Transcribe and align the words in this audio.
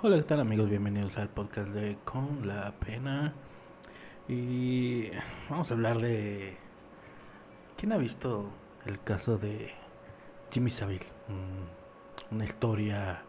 Hola, 0.00 0.14
¿qué 0.18 0.22
tal 0.22 0.38
amigos? 0.38 0.70
Bienvenidos 0.70 1.18
al 1.18 1.28
podcast 1.28 1.70
de 1.70 1.98
Con 2.04 2.46
la 2.46 2.70
Pena. 2.70 3.34
Y 4.28 5.10
vamos 5.50 5.72
a 5.72 5.74
hablar 5.74 5.98
de... 5.98 6.56
¿Quién 7.76 7.90
ha 7.90 7.96
visto 7.96 8.48
el 8.86 9.02
caso 9.02 9.38
de 9.38 9.72
Jimmy 10.52 10.70
Savile? 10.70 11.04
Mm, 11.26 12.34
una 12.36 12.44
historia 12.44 13.22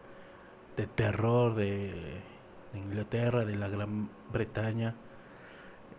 de 0.76 0.86
terror 0.86 1.56
de, 1.56 2.20
Inglaterra, 2.74 3.44
de 3.44 3.56
la 3.56 3.68
Gran 3.68 4.08
Bretaña. 4.32 4.94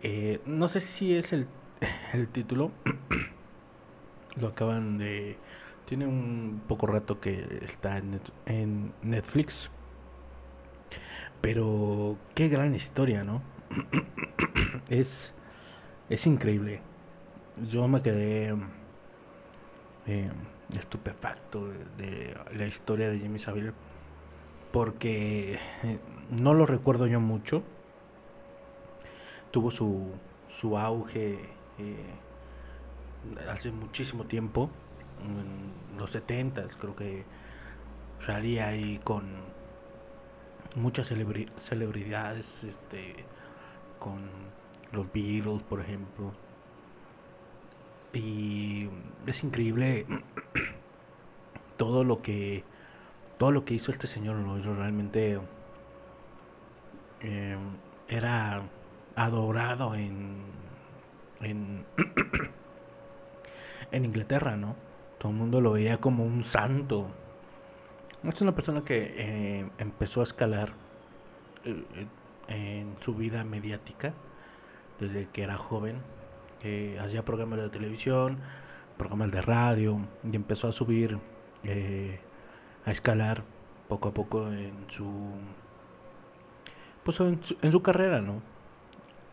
Eh, 0.02 0.40
no 0.46 0.68
sé 0.68 0.80
si 0.80 1.14
es 1.14 1.34
el, 1.34 1.48
el 2.14 2.28
título. 2.28 2.72
Lo 4.36 4.48
acaban 4.48 4.96
de... 4.96 5.36
Tiene 5.84 6.06
un 6.06 6.62
poco 6.66 6.86
rato 6.86 7.20
que 7.20 7.58
está 7.62 7.98
en 8.46 8.94
Netflix. 9.02 9.70
Pero 11.40 12.16
qué 12.34 12.48
gran 12.48 12.74
historia, 12.74 13.24
¿no? 13.24 13.42
es, 14.88 15.32
es 16.08 16.26
increíble. 16.26 16.80
Yo 17.64 17.86
me 17.88 18.00
quedé 18.00 18.54
eh, 20.06 20.30
estupefacto 20.78 21.68
de, 21.96 22.36
la 22.54 22.66
historia 22.66 23.10
de 23.10 23.18
Jimmy 23.18 23.38
Savile 23.38 23.72
porque 24.72 25.58
eh, 25.82 25.98
no 26.30 26.54
lo 26.54 26.66
recuerdo 26.66 27.06
yo 27.06 27.20
mucho. 27.20 27.62
Tuvo 29.50 29.70
su, 29.70 30.10
su 30.48 30.78
auge 30.78 31.38
eh, 31.78 32.14
hace 33.50 33.70
muchísimo 33.70 34.24
tiempo, 34.24 34.70
en 35.28 35.98
los 35.98 36.10
70 36.10 36.66
creo 36.80 36.96
que 36.96 37.24
salía 38.18 38.68
ahí 38.68 39.00
con 39.04 39.30
muchas 40.76 41.08
celebridades 41.08 42.64
este, 42.64 43.14
con 43.98 44.20
los 44.92 45.12
Beatles, 45.12 45.62
por 45.62 45.80
ejemplo. 45.80 46.32
Y 48.12 48.88
es 49.26 49.42
increíble 49.44 50.06
todo 51.76 52.04
lo 52.04 52.20
que 52.22 52.64
todo 53.38 53.50
lo 53.50 53.64
que 53.64 53.74
hizo 53.74 53.90
este 53.90 54.06
señor 54.06 54.36
realmente 54.76 55.40
eh, 57.22 57.56
era 58.08 58.62
adorado 59.16 59.94
en, 59.96 60.44
en 63.90 64.04
Inglaterra, 64.04 64.56
¿no? 64.56 64.76
Todo 65.18 65.32
el 65.32 65.38
mundo 65.38 65.60
lo 65.60 65.72
veía 65.72 65.98
como 65.98 66.24
un 66.24 66.44
santo 66.44 67.08
es 68.30 68.40
una 68.40 68.54
persona 68.54 68.84
que 68.84 69.14
eh, 69.16 69.70
empezó 69.78 70.20
a 70.20 70.24
escalar 70.24 70.72
eh, 71.64 71.84
eh, 71.96 72.06
en 72.48 72.96
su 73.00 73.14
vida 73.14 73.42
mediática 73.44 74.14
desde 75.00 75.28
que 75.28 75.42
era 75.42 75.56
joven. 75.56 76.00
hacía 77.00 77.24
programas 77.24 77.60
de 77.60 77.68
televisión, 77.70 78.38
programas 78.96 79.32
de 79.32 79.42
radio 79.42 79.98
y 80.22 80.36
empezó 80.36 80.68
a 80.68 80.72
subir, 80.72 81.18
a 82.84 82.90
escalar 82.90 83.42
poco 83.88 84.08
a 84.08 84.14
poco 84.14 84.46
en 84.48 84.72
su, 84.88 85.10
pues 87.02 87.18
en 87.20 87.72
su, 87.72 87.82
carrera, 87.82 88.20
¿no? 88.20 88.42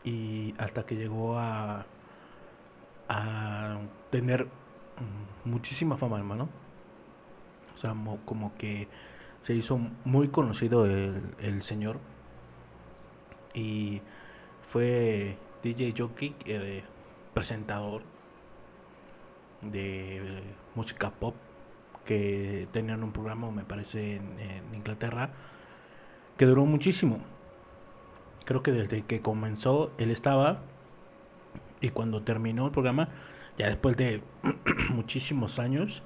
Y 0.04 0.56
hasta 0.58 0.86
que 0.86 0.96
llegó 0.96 1.38
a, 1.38 1.86
a 3.10 3.78
tener 4.10 4.48
muchísima 5.46 5.98
fama, 5.98 6.18
hermano 6.18 6.50
o 7.80 7.82
sea, 7.82 7.96
como 8.26 8.54
que 8.58 8.90
se 9.40 9.56
hizo 9.56 9.80
muy 10.04 10.28
conocido 10.28 10.86
el, 10.86 11.62
señor. 11.62 11.98
Y 13.54 14.02
fue 14.62 15.38
DJ 15.64 15.94
Jockey, 15.98 16.36
eh, 16.46 16.84
presentador 17.34 18.02
de 19.62 20.44
música 20.76 21.10
pop 21.10 21.36
que 22.04 22.68
tenían 22.74 23.02
un 23.02 23.14
programa, 23.14 23.50
me 23.50 23.64
parece, 23.64 24.18
en, 24.18 24.76
Inglaterra, 24.76 25.32
que 26.38 26.46
duró 26.46 26.66
muchísimo. 26.66 27.20
Creo 28.44 28.62
que 28.62 28.74
desde 28.74 29.04
que 29.04 29.22
comenzó 29.22 29.94
él 29.98 30.12
estaba 30.12 30.60
y 31.80 31.92
cuando 31.92 32.24
terminó 32.24 32.66
el 32.66 32.72
programa, 32.72 33.08
ya 33.58 33.68
después 33.68 33.96
de 33.96 34.22
muchísimos 34.90 35.60
años, 35.60 36.04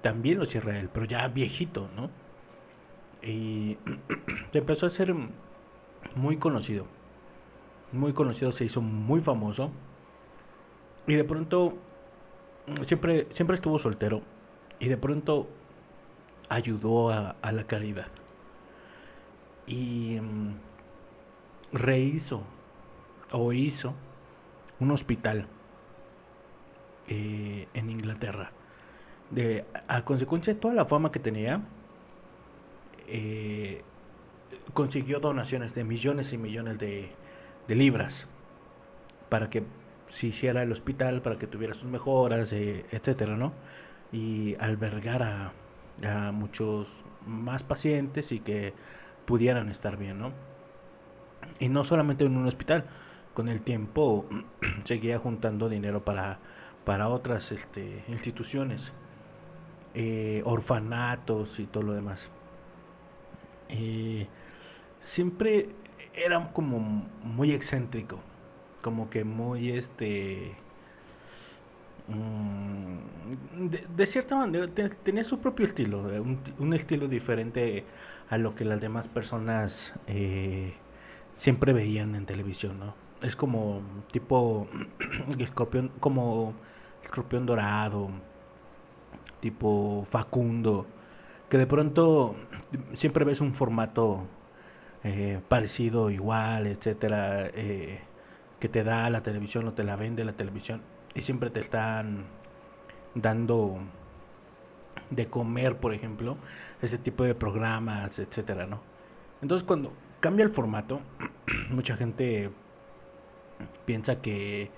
también 0.00 0.38
lo 0.38 0.46
cierra 0.46 0.78
él, 0.78 0.88
pero 0.92 1.06
ya 1.06 1.26
viejito, 1.28 1.88
¿no? 1.96 2.10
Y 3.22 3.76
empezó 4.52 4.86
a 4.86 4.90
ser 4.90 5.14
muy 6.14 6.36
conocido. 6.36 6.86
Muy 7.92 8.12
conocido, 8.12 8.52
se 8.52 8.64
hizo 8.64 8.80
muy 8.80 9.20
famoso. 9.20 9.70
Y 11.06 11.14
de 11.14 11.24
pronto, 11.24 11.76
siempre, 12.82 13.26
siempre 13.30 13.56
estuvo 13.56 13.78
soltero. 13.78 14.22
Y 14.78 14.88
de 14.88 14.96
pronto 14.96 15.48
ayudó 16.48 17.10
a, 17.10 17.34
la 17.52 17.64
caridad. 17.64 18.08
Y 19.66 20.18
mm, 20.20 20.54
rehizo 21.72 22.42
o 23.32 23.52
hizo 23.52 23.94
un 24.80 24.90
hospital 24.92 25.46
eh, 27.08 27.66
en 27.74 27.90
Inglaterra 27.90 28.52
de, 29.30 29.64
a 29.88 30.04
consecuencia 30.04 30.54
de 30.54 30.60
toda 30.60 30.74
la 30.74 30.84
fama 30.84 31.12
que 31.12 31.18
tenía, 31.18 31.62
eh, 33.06 33.82
consiguió 34.74 35.20
donaciones 35.20 35.74
de 35.74 35.84
millones 35.84 36.32
y 36.32 36.38
millones 36.38 36.78
de, 36.78 37.10
libras 37.68 38.26
para 39.28 39.50
que 39.50 39.62
se 40.08 40.28
hiciera 40.28 40.62
el 40.62 40.72
hospital, 40.72 41.20
para 41.20 41.36
que 41.36 41.46
tuviera 41.46 41.74
sus 41.74 41.84
mejoras, 41.84 42.50
eh, 42.52 42.86
etcétera, 42.90 43.36
¿no? 43.36 43.52
Y 44.10 44.56
albergar 44.58 45.22
a, 45.22 45.52
a, 46.02 46.32
muchos 46.32 46.90
más 47.26 47.62
pacientes 47.62 48.32
y 48.32 48.40
que 48.40 48.72
pudieran 49.26 49.68
estar 49.68 49.98
bien, 49.98 50.18
¿no? 50.18 50.32
Y 51.58 51.68
no 51.68 51.84
solamente 51.84 52.24
en 52.24 52.38
un 52.38 52.46
hospital, 52.46 52.86
con 53.34 53.48
el 53.48 53.60
tiempo 53.60 54.24
seguía 54.84 55.18
juntando 55.18 55.68
dinero 55.68 56.04
para, 56.04 56.38
para 56.84 57.08
otras 57.08 57.52
este, 57.52 58.02
instituciones 58.08 58.94
eh, 60.00 60.42
orfanatos 60.44 61.58
y 61.58 61.66
todo 61.66 61.82
lo 61.82 61.92
demás. 61.92 62.30
Eh, 63.68 64.28
siempre 65.00 65.70
era 66.14 66.52
como 66.52 66.78
muy 67.24 67.50
excéntrico, 67.50 68.20
como 68.80 69.10
que 69.10 69.24
muy 69.24 69.70
este... 69.70 70.54
Mm, 72.06 73.66
de, 73.96 74.06
cierta 74.06 74.36
manera 74.36 74.68
tenía 75.02 75.24
su 75.24 75.40
propio 75.40 75.66
estilo, 75.66 76.04
un, 76.58 76.74
estilo 76.74 77.08
diferente 77.08 77.84
a 78.30 78.38
lo 78.38 78.54
que 78.54 78.64
las 78.64 78.80
demás 78.80 79.08
personas 79.08 79.94
eh, 80.06 80.74
siempre 81.34 81.72
veían 81.72 82.14
en 82.14 82.24
televisión, 82.24 82.78
¿no? 82.78 82.94
Es 83.20 83.34
como 83.34 83.82
tipo 84.12 84.68
escorpión, 85.40 85.90
como 85.98 86.54
escorpión 87.02 87.46
dorado, 87.46 88.10
tipo 89.40 90.04
Facundo, 90.08 90.86
que 91.48 91.58
de 91.58 91.66
pronto 91.66 92.34
siempre 92.94 93.24
ves 93.24 93.40
un 93.40 93.54
formato 93.54 94.26
eh, 95.04 95.40
parecido, 95.48 96.10
igual, 96.10 96.66
etcétera, 96.66 97.46
eh, 97.54 98.00
que 98.60 98.68
te 98.68 98.84
da 98.84 99.08
la 99.10 99.22
televisión 99.22 99.68
o 99.68 99.72
te 99.72 99.84
la 99.84 99.96
vende 99.96 100.24
la 100.24 100.32
televisión 100.32 100.82
y 101.14 101.22
siempre 101.22 101.50
te 101.50 101.60
están 101.60 102.26
dando 103.14 103.78
de 105.10 105.26
comer, 105.28 105.76
por 105.78 105.94
ejemplo, 105.94 106.36
ese 106.82 106.98
tipo 106.98 107.24
de 107.24 107.34
programas, 107.34 108.18
etcétera, 108.18 108.66
¿no? 108.66 108.80
Entonces 109.40 109.66
cuando 109.66 109.92
cambia 110.20 110.44
el 110.44 110.50
formato, 110.50 111.00
mucha 111.70 111.96
gente 111.96 112.50
piensa 113.84 114.20
que 114.20 114.62
eh, 114.62 114.70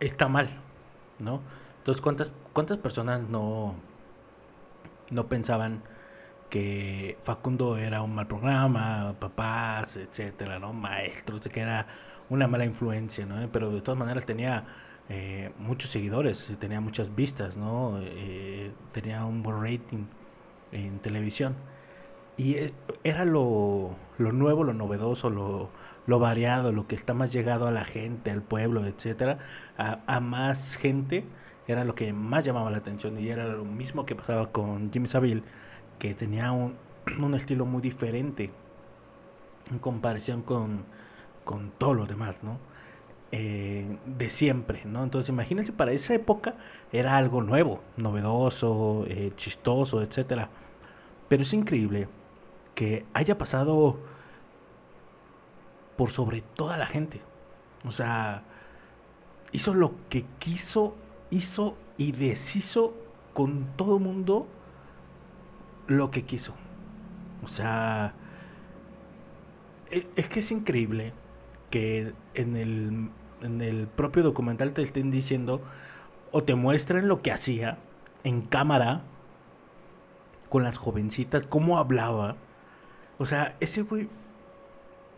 está 0.00 0.28
mal, 0.28 0.48
¿no? 1.18 1.42
Entonces, 1.82 2.00
¿cuántas, 2.00 2.32
cuántas 2.52 2.78
personas 2.78 3.28
no, 3.28 3.74
no 5.10 5.28
pensaban 5.28 5.82
que 6.48 7.18
Facundo 7.22 7.76
era 7.76 8.02
un 8.02 8.14
mal 8.14 8.28
programa, 8.28 9.16
papás, 9.18 9.96
etcétera, 9.96 10.60
¿no? 10.60 10.72
Maestros, 10.72 11.40
que 11.48 11.58
era 11.58 11.88
una 12.30 12.46
mala 12.46 12.66
influencia, 12.66 13.26
¿no? 13.26 13.50
Pero 13.50 13.72
de 13.72 13.80
todas 13.80 13.98
maneras 13.98 14.24
tenía 14.26 14.64
eh, 15.08 15.50
muchos 15.58 15.90
seguidores, 15.90 16.56
tenía 16.60 16.80
muchas 16.80 17.16
vistas, 17.16 17.56
¿no? 17.56 17.98
Eh, 18.00 18.70
tenía 18.92 19.24
un 19.24 19.42
buen 19.42 19.60
rating 19.60 20.04
en 20.70 21.00
televisión. 21.00 21.56
Y 22.36 22.54
eh, 22.54 22.74
era 23.02 23.24
lo, 23.24 23.96
lo 24.18 24.30
nuevo, 24.30 24.62
lo 24.62 24.72
novedoso, 24.72 25.30
lo, 25.30 25.70
lo, 26.06 26.18
variado, 26.20 26.70
lo 26.70 26.86
que 26.86 26.94
está 26.94 27.12
más 27.12 27.32
llegado 27.32 27.66
a 27.66 27.72
la 27.72 27.84
gente, 27.84 28.30
al 28.30 28.42
pueblo, 28.42 28.86
etcétera, 28.86 29.38
a, 29.78 29.98
a 30.06 30.20
más 30.20 30.76
gente 30.76 31.24
era 31.66 31.84
lo 31.84 31.94
que 31.94 32.12
más 32.12 32.44
llamaba 32.44 32.70
la 32.70 32.78
atención 32.78 33.18
y 33.18 33.28
era 33.28 33.46
lo 33.46 33.64
mismo 33.64 34.04
que 34.06 34.14
pasaba 34.14 34.50
con 34.50 34.92
Jimmy 34.92 35.08
Savile, 35.08 35.42
que 35.98 36.14
tenía 36.14 36.52
un 36.52 37.34
estilo 37.34 37.66
muy 37.66 37.82
diferente 37.82 38.50
en 39.70 39.78
comparación 39.78 40.42
con, 40.42 40.84
con 41.44 41.70
todo 41.78 41.94
lo 41.94 42.06
demás, 42.06 42.36
¿no? 42.42 42.58
Eh, 43.34 43.96
de 44.04 44.28
siempre, 44.28 44.82
¿no? 44.84 45.02
Entonces 45.02 45.30
imagínense, 45.30 45.72
para 45.72 45.92
esa 45.92 46.12
época 46.14 46.54
era 46.92 47.16
algo 47.16 47.40
nuevo, 47.42 47.82
novedoso, 47.96 49.06
eh, 49.08 49.32
chistoso, 49.36 50.02
etc. 50.02 50.48
Pero 51.28 51.42
es 51.42 51.54
increíble 51.54 52.08
que 52.74 53.06
haya 53.14 53.38
pasado 53.38 53.98
por 55.96 56.10
sobre 56.10 56.42
toda 56.42 56.76
la 56.76 56.86
gente. 56.86 57.22
O 57.86 57.90
sea, 57.90 58.42
hizo 59.52 59.72
lo 59.72 59.94
que 60.10 60.26
quiso, 60.38 60.94
hizo 61.32 61.76
y 61.96 62.12
deshizo 62.12 62.94
con 63.32 63.66
todo 63.76 63.98
mundo 63.98 64.46
lo 65.88 66.10
que 66.10 66.22
quiso. 66.22 66.54
O 67.42 67.48
sea, 67.48 68.14
e, 69.90 70.06
es 70.14 70.28
que 70.28 70.40
es 70.40 70.52
increíble 70.52 71.12
que 71.70 72.12
en 72.34 72.56
el, 72.56 73.10
en 73.40 73.60
el 73.60 73.88
propio 73.88 74.22
documental 74.22 74.72
te 74.72 74.82
estén 74.82 75.10
diciendo 75.10 75.60
o 76.30 76.44
te 76.44 76.54
muestren 76.54 77.08
lo 77.08 77.22
que 77.22 77.32
hacía 77.32 77.78
en 78.22 78.42
cámara 78.42 79.02
con 80.48 80.62
las 80.62 80.76
jovencitas, 80.76 81.44
cómo 81.44 81.78
hablaba. 81.78 82.36
O 83.18 83.26
sea, 83.26 83.56
ese 83.60 83.82
güey 83.82 84.08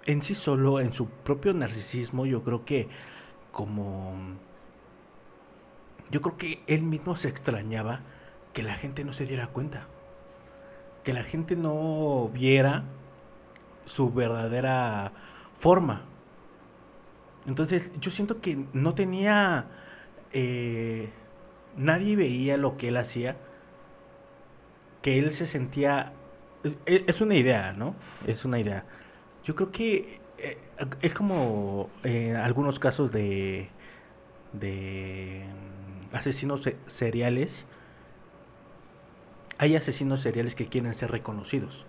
en 0.06 0.22
sí 0.22 0.34
solo, 0.34 0.81
en 0.81 0.93
su 0.93 1.08
propio 1.08 1.52
narcisismo, 1.52 2.26
yo 2.26 2.43
creo 2.43 2.64
que 2.64 2.88
como... 3.52 4.14
Yo 6.10 6.20
creo 6.20 6.36
que 6.36 6.62
él 6.66 6.82
mismo 6.82 7.16
se 7.16 7.28
extrañaba 7.28 8.00
que 8.52 8.62
la 8.62 8.74
gente 8.74 9.04
no 9.04 9.12
se 9.12 9.26
diera 9.26 9.48
cuenta. 9.48 9.86
Que 11.02 11.12
la 11.12 11.22
gente 11.22 11.56
no 11.56 12.30
viera 12.32 12.84
su 13.84 14.12
verdadera 14.12 15.12
forma. 15.54 16.02
Entonces 17.46 17.92
yo 18.00 18.10
siento 18.10 18.40
que 18.40 18.64
no 18.72 18.94
tenía... 18.94 19.66
Eh, 20.32 21.10
nadie 21.76 22.16
veía 22.16 22.56
lo 22.56 22.76
que 22.76 22.88
él 22.88 22.96
hacía. 22.96 23.36
Que 25.02 25.18
él 25.18 25.32
se 25.32 25.46
sentía... 25.46 26.12
Es, 26.86 27.20
una 27.20 27.34
idea, 27.34 27.74
¿no? 27.74 27.94
Es 28.26 28.46
una 28.46 28.58
idea. 28.58 28.86
Yo 29.42 29.54
creo 29.54 29.70
que 29.70 30.20
eh, 30.38 30.56
es 31.02 31.12
como 31.12 31.90
en 32.02 32.36
algunos 32.36 32.78
casos 32.78 33.12
de, 33.12 33.68
de 34.54 35.44
asesinos 36.14 36.69
seriales 36.87 37.66
hay 39.58 39.76
asesinos 39.76 40.20
seriales 40.20 40.55
que 40.55 40.66
quieren 40.66 40.94
ser 40.94 41.11
reconocidos 41.11 41.87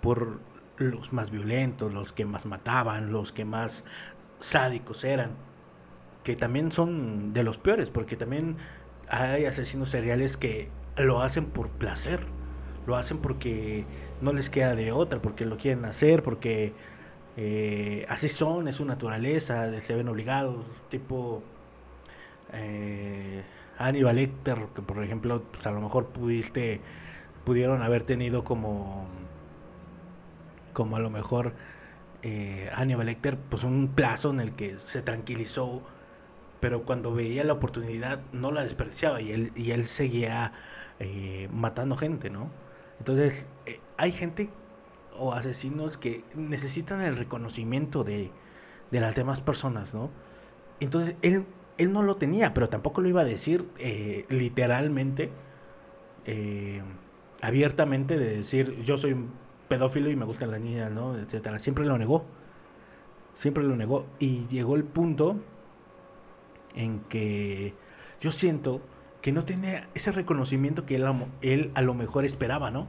por 0.00 0.40
los 0.76 1.12
más 1.12 1.30
violentos, 1.30 1.92
los 1.92 2.12
que 2.12 2.24
más 2.24 2.46
mataban, 2.46 3.12
los 3.12 3.32
que 3.32 3.44
más 3.44 3.84
sádicos 4.40 5.04
eran, 5.04 5.32
que 6.24 6.36
también 6.36 6.72
son 6.72 7.32
de 7.34 7.42
los 7.42 7.58
peores, 7.58 7.90
porque 7.90 8.16
también 8.16 8.56
hay 9.08 9.44
asesinos 9.44 9.90
seriales 9.90 10.36
que 10.36 10.70
lo 10.96 11.20
hacen 11.20 11.46
por 11.46 11.68
placer, 11.68 12.20
lo 12.86 12.96
hacen 12.96 13.18
porque 13.18 13.84
no 14.22 14.32
les 14.32 14.48
queda 14.48 14.74
de 14.74 14.92
otra, 14.92 15.20
porque 15.20 15.44
lo 15.44 15.58
quieren 15.58 15.84
hacer, 15.84 16.22
porque 16.22 16.72
eh, 17.36 18.06
así 18.08 18.30
son, 18.30 18.68
es 18.68 18.76
su 18.76 18.86
naturaleza, 18.86 19.80
se 19.80 19.94
ven 19.94 20.08
obligados, 20.08 20.64
tipo... 20.88 21.42
Eh, 22.52 23.44
Aníbal 23.78 24.16
que 24.44 24.82
por 24.82 25.02
ejemplo, 25.02 25.42
pues 25.52 25.66
a 25.66 25.70
lo 25.70 25.80
mejor 25.80 26.08
pudiste, 26.08 26.80
pudieron 27.44 27.82
haber 27.82 28.02
tenido 28.02 28.44
como, 28.44 29.06
como 30.72 30.96
a 30.96 31.00
lo 31.00 31.10
mejor 31.10 31.54
eh, 32.22 32.70
Aníbal 32.74 33.06
Lecter, 33.06 33.38
pues 33.38 33.64
un 33.64 33.88
plazo 33.88 34.30
en 34.30 34.40
el 34.40 34.52
que 34.52 34.78
se 34.78 35.02
tranquilizó, 35.02 35.82
pero 36.60 36.84
cuando 36.84 37.14
veía 37.14 37.44
la 37.44 37.54
oportunidad 37.54 38.20
no 38.32 38.52
la 38.52 38.64
desperdiciaba 38.64 39.20
y 39.22 39.32
él, 39.32 39.52
y 39.56 39.70
él 39.72 39.86
seguía 39.86 40.52
eh, 40.98 41.48
matando 41.52 41.96
gente, 41.96 42.30
¿no? 42.30 42.50
Entonces, 42.98 43.48
eh, 43.66 43.80
hay 43.96 44.12
gente 44.12 44.50
o 45.18 45.32
asesinos 45.32 45.98
que 45.98 46.24
necesitan 46.34 47.00
el 47.02 47.16
reconocimiento 47.16 48.04
de, 48.04 48.30
de 48.90 49.00
las 49.00 49.14
demás 49.14 49.40
personas, 49.40 49.94
¿no? 49.94 50.10
Entonces, 50.80 51.16
él 51.22 51.46
él 51.80 51.92
no 51.92 52.02
lo 52.02 52.16
tenía, 52.16 52.52
pero 52.52 52.68
tampoco 52.68 53.00
lo 53.00 53.08
iba 53.08 53.22
a 53.22 53.24
decir 53.24 53.66
eh, 53.78 54.26
literalmente, 54.28 55.30
eh, 56.26 56.82
abiertamente, 57.40 58.18
de 58.18 58.36
decir 58.36 58.82
yo 58.82 58.98
soy 58.98 59.16
pedófilo 59.68 60.10
y 60.10 60.16
me 60.16 60.26
gustan 60.26 60.50
las 60.50 60.60
niñas, 60.60 60.92
¿no? 60.92 61.16
Etcétera. 61.16 61.58
Siempre 61.58 61.86
lo 61.86 61.96
negó. 61.96 62.26
Siempre 63.32 63.64
lo 63.64 63.76
negó. 63.76 64.06
Y 64.18 64.46
llegó 64.48 64.76
el 64.76 64.84
punto 64.84 65.40
en 66.74 67.00
que 67.00 67.74
yo 68.20 68.30
siento 68.30 68.82
que 69.22 69.32
no 69.32 69.44
tenía 69.44 69.88
ese 69.94 70.12
reconocimiento 70.12 70.84
que 70.84 70.96
él, 70.96 71.06
él 71.40 71.70
a 71.74 71.80
lo 71.80 71.94
mejor 71.94 72.26
esperaba, 72.26 72.70
¿no? 72.70 72.88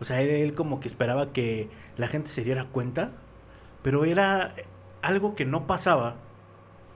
O 0.00 0.04
sea, 0.04 0.20
él 0.20 0.54
como 0.54 0.80
que 0.80 0.88
esperaba 0.88 1.32
que 1.32 1.68
la 1.96 2.08
gente 2.08 2.28
se 2.28 2.42
diera 2.42 2.64
cuenta, 2.64 3.12
pero 3.82 4.04
era 4.04 4.54
algo 5.02 5.36
que 5.36 5.44
no 5.44 5.66
pasaba, 5.66 6.16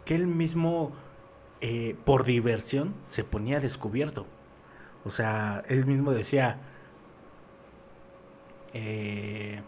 que 0.05 0.14
él 0.14 0.26
mismo 0.26 0.93
eh, 1.61 1.97
por 2.05 2.25
diversión 2.25 2.95
se 3.06 3.25
ponía 3.25 3.61
descubierto. 3.61 4.27
O 5.05 5.11
sea, 5.11 5.62
él 5.69 5.87
mismo 5.87 6.12
decía 6.12 6.59
eh, 8.73 9.62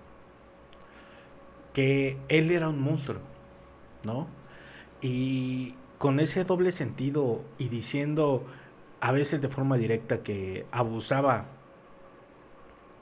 que 1.73 2.19
él 2.29 2.50
era 2.50 2.69
un 2.69 2.81
monstruo, 2.81 3.21
¿no? 4.05 4.27
Y 5.00 5.75
con 5.99 6.21
ese 6.21 6.44
doble 6.44 6.73
sentido 6.73 7.44
y 7.59 7.69
diciendo 7.69 8.47
a 9.00 9.12
veces 9.12 9.41
de 9.41 9.49
forma 9.49 9.77
directa 9.77 10.23
que 10.23 10.67
abusaba, 10.73 11.47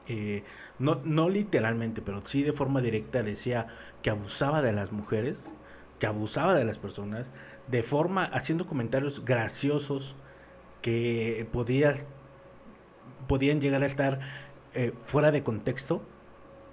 eh, 0.08 0.42
no, 0.78 1.00
no 1.04 1.28
literalmente, 1.28 2.02
pero 2.02 2.22
sí 2.24 2.42
de 2.42 2.52
forma 2.52 2.80
directa 2.80 3.22
decía 3.22 3.68
que 4.02 4.10
abusaba 4.10 4.60
de 4.60 4.72
las 4.72 4.92
mujeres, 4.92 5.38
que 5.98 6.06
abusaba 6.06 6.54
de 6.54 6.64
las 6.64 6.78
personas, 6.78 7.30
de 7.68 7.82
forma, 7.82 8.24
haciendo 8.24 8.66
comentarios 8.66 9.24
graciosos 9.24 10.16
que 10.82 11.46
podías, 11.52 12.10
podían 13.26 13.60
llegar 13.60 13.82
a 13.82 13.86
estar 13.86 14.20
eh, 14.74 14.92
fuera 15.04 15.30
de 15.30 15.42
contexto 15.42 16.02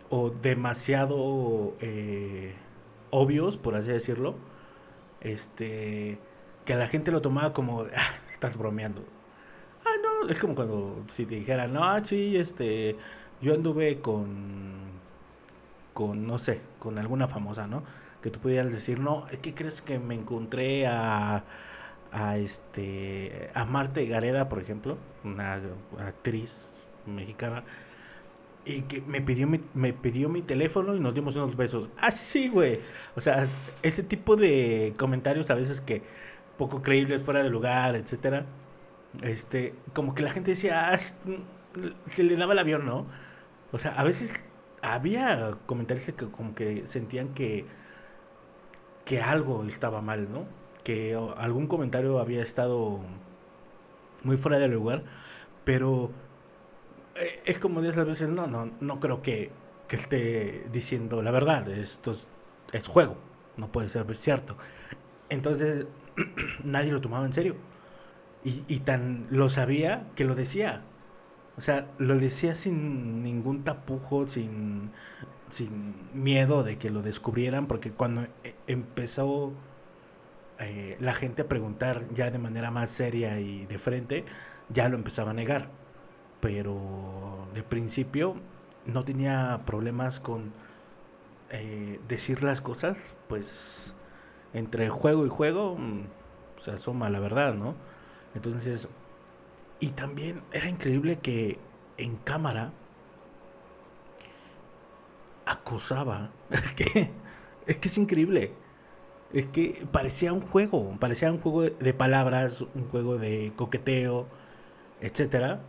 o 0.09 0.29
demasiado 0.29 1.75
eh, 1.79 2.53
obvios, 3.09 3.57
por 3.57 3.75
así 3.75 3.91
decirlo, 3.91 4.35
este, 5.21 6.19
que 6.65 6.75
la 6.75 6.87
gente 6.87 7.11
lo 7.11 7.21
tomaba 7.21 7.53
como, 7.53 7.81
ah, 7.81 8.19
estás 8.31 8.57
bromeando. 8.57 9.03
Ah, 9.85 9.95
no, 10.03 10.29
es 10.29 10.39
como 10.39 10.55
cuando 10.55 11.03
si 11.07 11.25
te 11.25 11.35
dijeran, 11.35 11.73
no, 11.73 12.03
sí, 12.03 12.35
este, 12.37 12.97
yo 13.41 13.53
anduve 13.53 14.01
con, 14.01 14.73
con, 15.93 16.27
no 16.27 16.37
sé, 16.37 16.61
con 16.79 16.97
alguna 16.97 17.27
famosa, 17.27 17.67
¿no? 17.67 17.83
Que 18.21 18.29
tú 18.29 18.39
pudieras 18.39 18.71
decir, 18.71 18.99
no, 18.99 19.25
¿qué 19.41 19.53
crees 19.53 19.81
que 19.81 19.99
me 19.99 20.15
encontré 20.15 20.87
a, 20.87 21.43
a 22.11 22.37
este 22.37 23.49
a 23.53 23.65
Marta 23.65 24.01
Gareda, 24.01 24.49
por 24.49 24.59
ejemplo, 24.59 24.97
una 25.23 25.61
actriz 25.99 26.81
mexicana? 27.05 27.63
Y 28.63 28.83
que 28.83 29.01
me 29.01 29.21
pidió 29.21 29.47
mi, 29.47 29.61
me 29.73 29.91
pidió 29.93 30.29
mi 30.29 30.41
teléfono 30.43 30.95
y 30.95 30.99
nos 30.99 31.15
dimos 31.15 31.35
unos 31.35 31.55
besos. 31.57 31.89
Ah, 31.97 32.11
güey. 32.51 32.79
O 33.15 33.21
sea, 33.21 33.47
ese 33.81 34.03
tipo 34.03 34.35
de 34.35 34.93
comentarios 34.97 35.49
a 35.49 35.55
veces 35.55 35.81
que 35.81 36.03
poco 36.57 36.81
creíbles, 36.83 37.23
fuera 37.23 37.43
de 37.43 37.49
lugar, 37.49 37.95
etcétera. 37.95 38.45
Este, 39.23 39.75
como 39.93 40.13
que 40.15 40.23
la 40.23 40.31
gente 40.31 40.51
decía, 40.51 40.91
ah, 40.91 40.97
se 42.05 42.23
le 42.23 42.35
daba 42.35 42.53
el 42.53 42.59
avión, 42.59 42.85
¿no? 42.85 43.07
O 43.71 43.79
sea, 43.79 43.93
a 43.93 44.03
veces 44.03 44.43
había 44.81 45.57
comentarios 45.65 46.05
que 46.05 46.27
como 46.29 46.55
que 46.55 46.85
sentían 46.87 47.33
que 47.33 47.65
que 49.11 49.19
algo 49.19 49.65
estaba 49.65 50.01
mal, 50.01 50.31
¿no? 50.31 50.45
Que 50.85 51.19
algún 51.35 51.67
comentario 51.67 52.17
había 52.19 52.41
estado 52.41 53.01
muy 54.23 54.37
fuera 54.37 54.57
de 54.57 54.69
lugar, 54.69 55.03
pero 55.65 56.11
eh, 57.15 57.41
es 57.43 57.59
como 57.59 57.81
de 57.81 57.89
esas 57.89 58.05
veces, 58.05 58.29
no, 58.29 58.47
no, 58.47 58.71
no 58.79 59.01
creo 59.01 59.21
que, 59.21 59.51
que 59.89 59.97
esté 59.97 60.65
diciendo 60.71 61.21
la 61.21 61.31
verdad, 61.31 61.67
esto 61.67 62.15
es, 62.71 62.87
juego, 62.87 63.17
no 63.57 63.69
puede 63.69 63.89
ser 63.89 64.15
cierto. 64.15 64.55
Entonces, 65.27 65.87
nadie 66.63 66.93
lo 66.93 67.01
tomaba 67.01 67.25
en 67.25 67.33
serio. 67.33 67.57
Y, 68.45 68.63
y, 68.69 68.79
tan 68.79 69.27
lo 69.29 69.49
sabía 69.49 70.07
que 70.15 70.23
lo 70.23 70.35
decía. 70.35 70.83
O 71.57 71.61
sea, 71.61 71.91
lo 71.97 72.17
decía 72.17 72.55
sin 72.55 73.23
ningún 73.23 73.65
tapujo, 73.65 74.29
sin, 74.29 74.91
sin 75.51 75.95
miedo 76.13 76.63
de 76.63 76.77
que 76.77 76.89
lo 76.89 77.01
descubrieran, 77.01 77.67
porque 77.67 77.91
cuando 77.91 78.23
e, 78.43 78.55
empezó 78.67 79.53
eh, 80.59 80.97
la 80.99 81.13
gente 81.13 81.43
a 81.43 81.47
preguntar 81.47 82.03
ya 82.13 82.31
de 82.31 82.39
manera 82.39 82.71
más 82.71 82.89
seria 82.89 83.39
y 83.39 83.65
de 83.65 83.77
frente, 83.77 84.25
ya 84.69 84.89
lo 84.89 84.95
empezaba 84.95 85.31
a 85.31 85.33
negar. 85.33 85.69
Pero 86.39 87.47
de 87.53 87.63
principio 87.63 88.35
no 88.85 89.03
tenía 89.03 89.59
problemas 89.65 90.19
con 90.19 90.53
eh, 91.51 91.99
decir 92.07 92.43
las 92.43 92.61
cosas, 92.61 92.97
pues 93.27 93.93
entre 94.53 94.89
juego 94.89 95.25
y 95.25 95.29
juego 95.29 95.75
mm, 95.77 96.03
se 96.63 96.71
asoma 96.71 97.09
la 97.09 97.19
verdad, 97.19 97.53
¿no? 97.53 97.75
Entonces, 98.35 98.87
y 99.79 99.89
también 99.89 100.41
era 100.51 100.69
increíble 100.69 101.19
que 101.19 101.59
en 101.97 102.15
cámara 102.17 102.71
acosaba. 105.45 106.31
Es 106.51 106.71
que, 106.71 107.11
es 107.67 107.77
que 107.77 107.87
es 107.87 107.97
increíble. 107.97 108.53
Es 109.33 109.45
que 109.45 109.85
parecía 109.91 110.33
un 110.33 110.41
juego, 110.41 110.97
parecía 110.99 111.31
un 111.31 111.39
juego 111.39 111.61
de 111.63 111.93
palabras, 111.93 112.61
un 112.75 112.87
juego 112.89 113.17
de 113.17 113.53
coqueteo, 113.55 114.27
etcétera. 114.99 115.61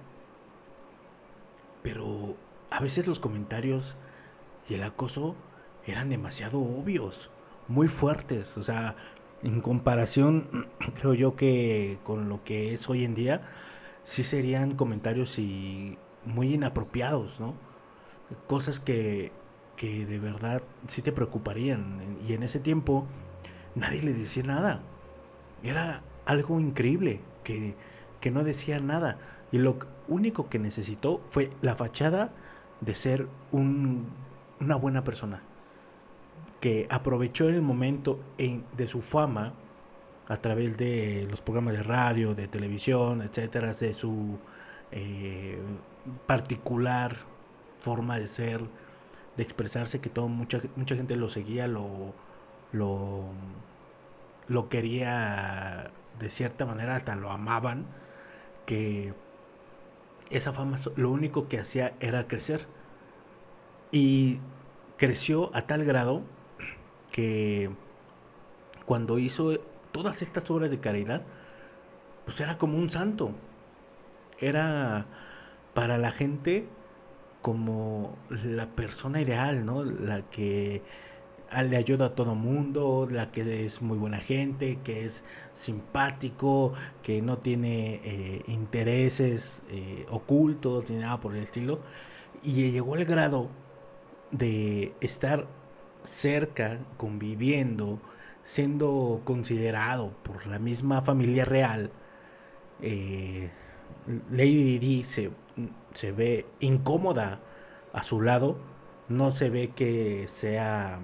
Pero 1.83 2.37
a 2.71 2.81
veces 2.81 3.07
los 3.07 3.21
comentarios 3.21 3.97
y 4.69 4.75
el 4.75 4.83
acoso 4.83 5.37
eran 5.87 6.11
demasiado 6.11 6.61
obvios, 6.61 7.31
muy 7.69 7.89
fuertes, 7.89 8.57
o 8.57 8.63
sea, 8.63 8.97
en 9.43 9.61
comparación 9.61 10.69
creo 11.01 11.15
yo 11.15 11.37
que 11.37 11.99
con 12.05 12.29
lo 12.29 12.43
que 12.45 12.75
es 12.75 12.89
hoy 12.89 13.05
en 13.05 13.15
día, 13.15 13.43
sí 14.03 14.25
serían 14.25 14.75
comentarios 14.75 15.39
y 15.39 15.99
muy 16.25 16.55
inapropiados, 16.55 17.41
¿no? 17.41 17.55
Cosas 18.47 18.81
que, 18.81 19.33
que 19.83 20.07
de 20.07 20.21
verdad 20.21 20.63
sí 20.87 21.03
te 21.03 21.11
preocuparían. 21.11 22.17
Y 22.29 22.35
en 22.35 22.45
ese 22.45 22.61
tiempo 22.61 23.05
nadie 23.75 24.01
le 24.01 24.13
decía 24.13 24.45
nada. 24.45 24.81
Era 25.65 26.05
algo 26.25 26.61
increíble 26.61 27.19
que, 27.43 27.75
que 28.21 28.31
no 28.31 28.45
decía 28.45 28.79
nada. 28.79 29.19
Y 29.51 29.59
lo 29.59 29.79
único 30.07 30.49
que 30.49 30.61
necesitó 30.61 31.21
fue 31.31 31.51
la 31.63 31.75
fachada 31.75 32.31
de 32.81 32.95
ser 32.95 33.27
un, 33.51 34.07
una 34.61 34.77
buena 34.77 35.03
persona. 35.03 35.43
Que 36.61 36.87
aprovechó 36.89 37.49
el 37.49 37.61
momento 37.61 38.21
de 38.39 38.87
su 38.87 39.03
fama 39.03 39.53
a 40.29 40.37
través 40.37 40.77
de 40.77 41.27
los 41.29 41.41
programas 41.41 41.75
de 41.75 41.83
radio, 41.83 42.37
de 42.37 42.47
televisión, 42.47 43.21
etcétera, 43.21 43.75
de 43.75 43.95
su 43.95 44.39
eh, 44.93 45.59
particular 46.29 47.17
forma 47.81 48.21
de 48.21 48.29
ser, 48.29 48.61
de 49.37 49.43
expresarse, 49.43 50.01
que 50.01 50.11
todo, 50.11 50.29
mucha, 50.29 50.61
mucha 50.77 50.95
gente 50.95 51.17
lo 51.17 51.29
seguía, 51.29 51.67
lo, 51.67 52.15
lo, 52.73 53.25
lo 54.49 54.69
quería 54.69 55.91
de 56.19 56.31
cierta 56.31 56.67
manera, 56.67 56.97
hasta 56.97 57.17
lo 57.17 57.31
amaban, 57.31 57.87
que 58.67 59.15
esa 60.31 60.53
fama 60.53 60.79
lo 60.97 61.11
único 61.11 61.49
que 61.49 61.59
hacía 61.59 61.95
era 62.01 62.27
crecer. 62.27 62.67
Y 63.91 64.41
creció 64.97 65.51
a 65.55 65.67
tal 65.67 65.85
grado 65.85 66.23
que 67.11 67.71
cuando 68.87 69.19
hizo 69.19 69.59
todas 69.93 70.23
estas 70.23 70.51
obras 70.51 70.71
de 70.71 70.81
caridad, 70.81 71.23
pues 72.25 72.41
era 72.41 72.57
como 72.59 72.79
un 72.79 72.89
santo. 72.89 73.33
Era 74.39 75.07
para 75.75 75.99
la 75.99 76.11
gente 76.11 76.67
como 77.43 78.17
la 78.31 78.67
persona 78.69 79.21
ideal, 79.21 79.67
¿no? 79.67 79.85
La 79.85 80.23
que 80.31 80.83
le 81.63 81.77
ayuda 81.77 82.07
a 82.07 82.15
todo 82.15 82.35
mundo, 82.35 83.07
la 83.11 83.31
que 83.31 83.67
es 83.67 83.83
muy 83.83 83.99
buena 83.99 84.19
gente, 84.19 84.79
que 84.83 85.05
es 85.05 85.25
simpático, 85.53 86.73
que 87.03 87.21
no 87.21 87.39
tiene 87.39 88.01
eh, 88.05 88.43
intereses 88.47 89.63
eh, 89.71 90.07
ocultos 90.09 90.89
ni 90.89 90.97
nada 90.97 91.21
por 91.21 91.37
el 91.37 91.43
estilo. 91.43 91.81
Y 92.43 92.71
llegó 92.71 92.95
al 92.95 93.05
grado 93.05 93.51
de 94.31 94.95
estar 95.01 95.47
cerca, 96.05 96.79
conviviendo, 96.97 98.01
siendo 98.43 99.21
considerado 99.25 100.13
por 100.23 100.47
la 100.47 100.59
misma 100.59 101.03
familia 101.03 101.45
real. 101.45 101.91
Eh, 102.81 103.51
Lady 104.31 104.79
Di 104.79 105.05
se, 105.05 105.31
se 105.95 106.13
ve 106.13 106.47
incómoda 106.61 107.41
a 107.93 108.03
su 108.03 108.21
lado, 108.21 108.57
no 109.09 109.31
se 109.31 109.51
ve 109.51 109.69
que 109.69 110.27
sea 110.29 111.01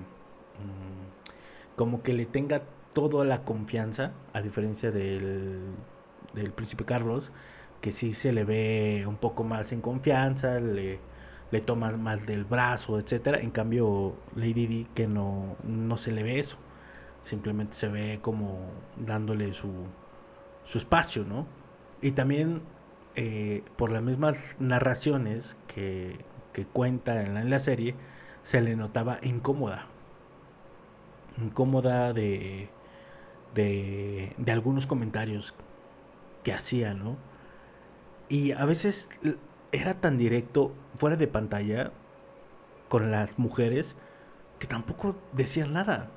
mm, 0.59 1.76
como 1.76 2.02
que 2.02 2.12
le 2.12 2.26
tenga 2.26 2.62
toda 2.93 3.25
la 3.25 3.45
confianza, 3.45 4.12
a 4.33 4.43
diferencia 4.43 4.90
del, 4.90 5.61
del 6.35 6.52
príncipe 6.52 6.85
Carlos, 6.85 7.33
que 7.81 7.93
sí 7.93 8.12
se 8.12 8.33
le 8.33 8.45
ve 8.45 9.05
un 9.07 9.17
poco 9.17 9.45
más 9.45 9.73
en 9.73 9.81
confianza, 9.81 10.59
le, 10.61 10.99
le 11.50 11.61
toma 11.61 11.93
más 11.97 12.26
del 12.26 12.45
brazo, 12.45 12.99
etcétera. 12.99 13.38
En 13.40 13.50
cambio, 13.50 14.17
Lady 14.35 14.67
Di 14.67 14.85
que 14.95 15.07
no, 15.07 15.57
no 15.64 15.97
se 15.97 16.12
le 16.12 16.23
ve 16.23 16.38
eso. 16.38 16.59
Simplemente 17.21 17.75
se 17.76 17.88
ve 17.88 18.21
como 18.23 18.71
dándole 18.97 19.52
su, 19.52 19.71
su 20.64 20.78
espacio, 20.78 21.25
¿no? 21.25 21.47
Y 22.00 22.12
también 22.12 22.62
eh, 23.20 23.64
por 23.75 23.90
las 23.90 24.00
mismas 24.00 24.54
narraciones 24.60 25.56
que, 25.66 26.25
que 26.52 26.66
cuenta 26.66 27.20
en 27.25 27.50
la, 27.50 27.58
serie, 27.58 27.96
se 28.44 28.62
le 28.62 28.76
notaba 28.76 29.18
incómoda. 29.22 29.88
Incómoda 31.37 32.12
de, 32.12 32.70
de, 33.56 34.37
de 34.38 34.52
algunos 34.52 34.87
comentarios 34.87 35.52
que 36.44 36.52
hacía, 36.52 36.94
¿no? 36.94 37.16
Y 38.28 38.52
a 38.52 38.64
veces 38.66 39.10
era 39.72 39.94
tan 39.94 40.16
directo 40.16 40.72
fuera 40.94 41.16
de 41.16 41.26
pantalla 41.26 41.90
con 42.88 43.10
las 43.10 43.37
mujeres 43.37 43.96
que 44.60 44.68
tampoco 44.68 45.16
decían 45.32 45.72
nada. 45.72 46.12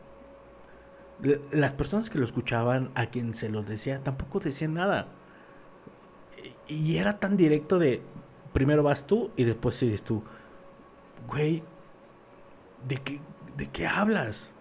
Las 1.51 1.73
personas 1.73 2.11
que 2.11 2.19
lo 2.19 2.25
escuchaban, 2.25 2.91
a 2.93 3.07
quien 3.07 3.33
se 3.33 3.49
los 3.49 3.65
decía, 3.65 4.03
tampoco 4.03 4.39
decían 4.39 4.75
nada 4.75 5.07
y 6.67 6.97
era 6.97 7.19
tan 7.19 7.37
directo 7.37 7.79
de 7.79 8.01
primero 8.53 8.83
vas 8.83 9.05
tú 9.07 9.31
y 9.35 9.43
después 9.43 9.75
sigues 9.75 10.03
tú. 10.03 10.23
Güey, 11.27 11.63
¿de 12.87 12.97
qué, 12.97 13.19
de 13.57 13.69
qué 13.69 13.87
hablas? 13.87 14.51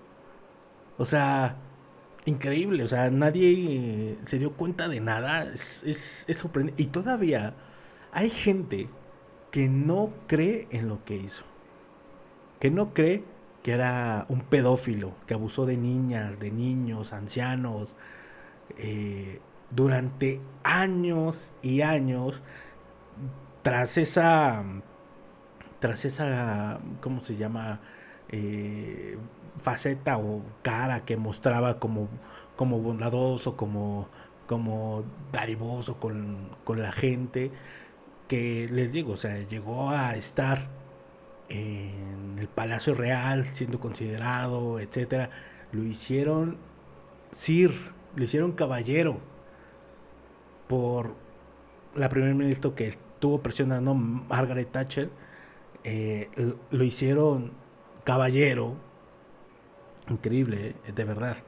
O 0.98 1.04
sea, 1.04 1.56
increíble. 2.24 2.84
O 2.84 2.86
sea, 2.86 3.10
nadie 3.10 4.18
se 4.24 4.38
dio 4.38 4.52
cuenta 4.52 4.88
de 4.88 5.00
nada. 5.00 5.44
Es, 5.44 5.82
es, 5.84 6.24
es 6.28 6.38
sorprendente. 6.38 6.82
Y 6.82 6.86
todavía 6.86 7.54
hay 8.12 8.30
gente 8.30 8.88
que 9.50 9.68
no 9.68 10.12
cree 10.26 10.68
en 10.70 10.88
lo 10.88 11.04
que 11.04 11.16
hizo. 11.16 11.44
Que 12.58 12.70
no 12.70 12.92
cree 12.94 13.24
que 13.62 13.72
era 13.72 14.26
un 14.28 14.40
pedófilo, 14.40 15.12
que 15.26 15.34
abusó 15.34 15.66
de 15.66 15.76
niñas, 15.76 16.38
de 16.38 16.50
niños, 16.50 17.12
ancianos. 17.12 17.94
Eh, 18.78 19.40
durante 19.70 20.40
años 20.62 21.52
y 21.62 21.82
años 21.82 22.42
tras 23.62 23.98
esa 23.98 24.64
tras 25.78 26.04
esa 26.04 26.80
cómo 27.00 27.20
se 27.20 27.36
llama 27.36 27.80
eh, 28.28 29.18
faceta 29.56 30.18
o 30.18 30.42
cara 30.62 31.04
que 31.04 31.16
mostraba 31.16 31.78
como 31.78 32.08
como 32.56 32.80
bondadoso 32.80 33.56
como 33.56 34.08
como 34.46 35.04
dadivoso 35.32 35.98
con, 36.00 36.48
con 36.64 36.82
la 36.82 36.92
gente 36.92 37.50
que 38.28 38.68
les 38.70 38.92
digo 38.92 39.12
o 39.14 39.16
sea 39.16 39.38
llegó 39.46 39.90
a 39.90 40.16
estar 40.16 40.68
en 41.48 42.38
el 42.38 42.48
Palacio 42.48 42.94
Real 42.94 43.44
siendo 43.44 43.80
considerado 43.80 44.80
etcétera 44.80 45.30
lo 45.72 45.84
hicieron 45.84 46.58
sir 47.30 47.72
lo 48.16 48.24
hicieron 48.24 48.52
caballero 48.52 49.20
por 50.70 51.16
la 51.96 52.08
primer 52.08 52.32
ministro 52.36 52.76
que 52.76 52.86
estuvo 52.86 53.42
presionando 53.42 53.92
Margaret 53.92 54.70
Thatcher, 54.70 55.10
eh, 55.82 56.28
lo 56.70 56.84
hicieron 56.84 57.50
caballero. 58.04 58.76
Increíble, 60.08 60.76
eh, 60.86 60.92
de 60.92 61.04
verdad. 61.04 61.38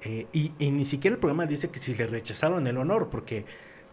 Eh, 0.00 0.26
y, 0.32 0.70
ni 0.70 0.86
siquiera 0.86 1.16
el 1.16 1.20
programa 1.20 1.44
dice 1.44 1.70
que 1.70 1.78
si 1.78 1.94
le 1.94 2.06
rechazaron 2.06 2.66
el 2.66 2.78
honor, 2.78 3.10
porque 3.10 3.44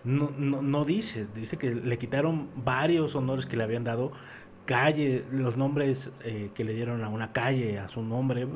no, 0.05 0.32
no, 0.32 0.86
dice, 0.86 1.27
dice 1.36 1.58
que 1.58 1.75
le 1.75 1.98
quitaron 1.98 2.50
varios 2.55 3.17
honores 3.17 3.46
que 3.46 3.58
le 3.58 3.65
habían 3.65 3.84
dado, 3.84 4.13
calle, 4.65 5.25
los 5.29 5.58
nombres 5.58 6.10
que 6.53 6.63
le 6.63 6.74
dieron 6.74 7.03
a 7.03 7.10
una 7.10 7.34
calle, 7.34 7.79
a 7.79 7.89
su 7.89 8.01
nombre, 8.01 8.48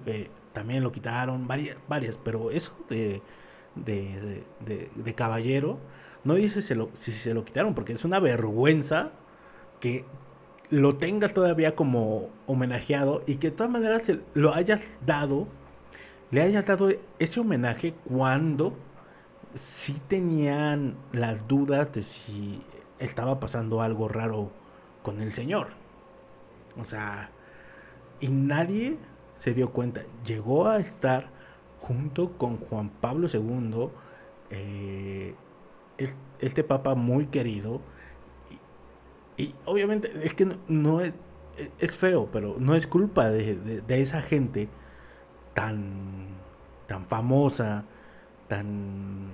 también 0.53 0.83
lo 0.83 0.93
quitaron, 0.93 1.47
varias, 1.47 1.75
varias, 1.89 2.17
pero 2.23 2.49
eso 2.49 2.77
de, 2.87 3.21
de, 3.85 4.43
de 4.95 5.15
caballero 5.15 5.79
no 6.27 6.35
dice 6.35 6.61
si 6.61 7.11
se 7.13 7.33
lo 7.33 7.45
quitaron, 7.45 7.73
porque 7.73 7.93
es 7.93 8.03
una 8.03 8.19
vergüenza 8.19 9.11
que 9.79 10.03
lo 10.69 10.97
tengas 10.97 11.33
todavía 11.33 11.73
como 11.73 12.29
homenajeado 12.47 13.23
y 13.25 13.35
que 13.35 13.49
de 13.49 13.55
todas 13.55 13.71
maneras 13.71 14.11
lo 14.33 14.53
hayas 14.53 14.99
dado, 15.05 15.47
le 16.31 16.41
hayas 16.41 16.65
dado 16.65 16.89
ese 17.19 17.39
homenaje 17.39 17.93
cuando 18.03 18.75
sí 19.53 20.01
tenían 20.09 20.97
las 21.13 21.47
dudas 21.47 21.93
de 21.93 22.01
si 22.01 22.61
estaba 22.99 23.39
pasando 23.39 23.81
algo 23.81 24.09
raro 24.09 24.51
con 25.03 25.21
el 25.21 25.31
Señor. 25.31 25.69
O 26.77 26.83
sea, 26.83 27.29
y 28.19 28.27
nadie 28.27 28.97
se 29.35 29.53
dio 29.53 29.71
cuenta. 29.71 30.01
Llegó 30.25 30.67
a 30.67 30.79
estar 30.79 31.29
junto 31.79 32.37
con 32.37 32.57
Juan 32.57 32.89
Pablo 32.89 33.27
II, 33.31 33.89
eh, 34.49 35.35
este 36.39 36.63
papa 36.63 36.95
muy 36.95 37.27
querido. 37.27 37.81
Y, 39.37 39.53
obviamente 39.65 40.11
es 40.23 40.33
que 40.33 40.57
no, 40.67 41.01
es, 41.01 41.13
feo, 41.97 42.29
pero 42.31 42.55
no 42.59 42.75
es 42.75 42.87
culpa 42.87 43.29
de, 43.29 43.83
esa 43.87 44.21
gente 44.21 44.67
tan, 45.53 46.27
tan 46.87 47.05
famosa, 47.07 47.85
tan 48.47 49.31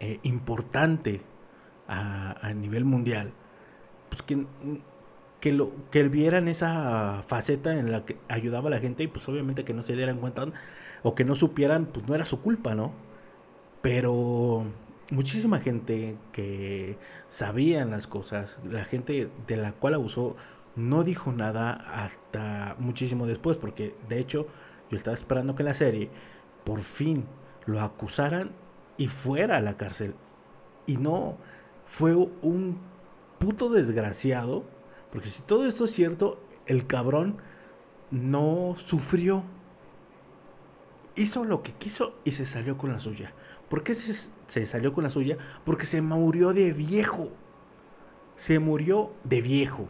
eh, 0.00 0.18
importante 0.22 1.22
a, 1.88 2.36
a, 2.46 2.52
nivel 2.54 2.84
mundial, 2.84 3.32
pues 4.10 4.22
que 4.22 4.46
que, 5.42 5.50
lo, 5.50 5.72
que 5.90 6.04
vieran 6.04 6.46
esa 6.46 7.24
faceta 7.26 7.76
en 7.76 7.90
la 7.90 8.04
que 8.04 8.16
ayudaba 8.28 8.68
a 8.68 8.70
la 8.70 8.78
gente 8.78 9.02
y 9.02 9.08
pues 9.08 9.28
obviamente 9.28 9.64
que 9.64 9.74
no 9.74 9.82
se 9.82 9.96
dieran 9.96 10.18
cuenta 10.18 10.46
o 11.02 11.16
que 11.16 11.24
no 11.24 11.34
supieran, 11.34 11.86
pues 11.86 12.06
no 12.06 12.14
era 12.14 12.24
su 12.24 12.40
culpa, 12.40 12.76
¿no? 12.76 12.92
Pero 13.80 14.64
muchísima 15.10 15.58
gente 15.58 16.16
que 16.30 16.96
sabían 17.28 17.90
las 17.90 18.06
cosas, 18.06 18.60
la 18.70 18.84
gente 18.84 19.30
de 19.48 19.56
la 19.56 19.72
cual 19.72 19.94
abusó, 19.94 20.36
no 20.76 21.02
dijo 21.02 21.32
nada 21.32 21.72
hasta 21.72 22.76
muchísimo 22.78 23.26
después, 23.26 23.56
porque 23.56 23.96
de 24.08 24.20
hecho 24.20 24.46
yo 24.92 24.96
estaba 24.96 25.16
esperando 25.16 25.56
que 25.56 25.64
la 25.64 25.74
serie 25.74 26.08
por 26.62 26.82
fin 26.82 27.26
lo 27.66 27.80
acusaran 27.80 28.52
y 28.96 29.08
fuera 29.08 29.56
a 29.56 29.60
la 29.60 29.76
cárcel. 29.76 30.14
Y 30.86 30.98
no, 30.98 31.36
fue 31.84 32.14
un 32.14 32.78
puto 33.40 33.70
desgraciado 33.70 34.64
porque 35.12 35.28
si 35.28 35.42
todo 35.42 35.66
esto 35.66 35.84
es 35.84 35.90
cierto, 35.92 36.40
el 36.66 36.86
cabrón 36.86 37.36
no 38.10 38.74
sufrió. 38.76 39.44
Hizo 41.14 41.44
lo 41.44 41.62
que 41.62 41.72
quiso 41.72 42.14
y 42.24 42.32
se 42.32 42.46
salió 42.46 42.78
con 42.78 42.92
la 42.92 42.98
suya. 42.98 43.34
¿Por 43.68 43.82
qué 43.82 43.94
se, 43.94 44.66
salió 44.66 44.94
con 44.94 45.04
la 45.04 45.10
suya? 45.10 45.36
Porque 45.64 45.84
se 45.84 46.00
murió 46.00 46.54
de 46.54 46.72
viejo. 46.72 47.28
Se 48.36 48.58
murió 48.58 49.12
de 49.24 49.42
viejo. 49.42 49.86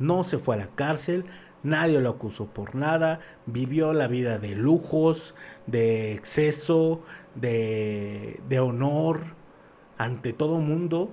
No 0.00 0.24
se 0.24 0.38
fue 0.38 0.56
a 0.56 0.58
la 0.58 0.68
cárcel, 0.68 1.24
nadie 1.62 2.00
lo 2.00 2.10
acusó 2.10 2.46
por 2.46 2.74
nada, 2.74 3.20
vivió 3.46 3.92
la 3.92 4.08
vida 4.08 4.38
de 4.38 4.56
lujos, 4.56 5.36
de 5.66 6.14
exceso, 6.14 7.02
de, 7.36 8.40
de 8.48 8.60
honor 8.60 9.20
ante 9.98 10.32
todo 10.32 10.58
mundo 10.58 11.12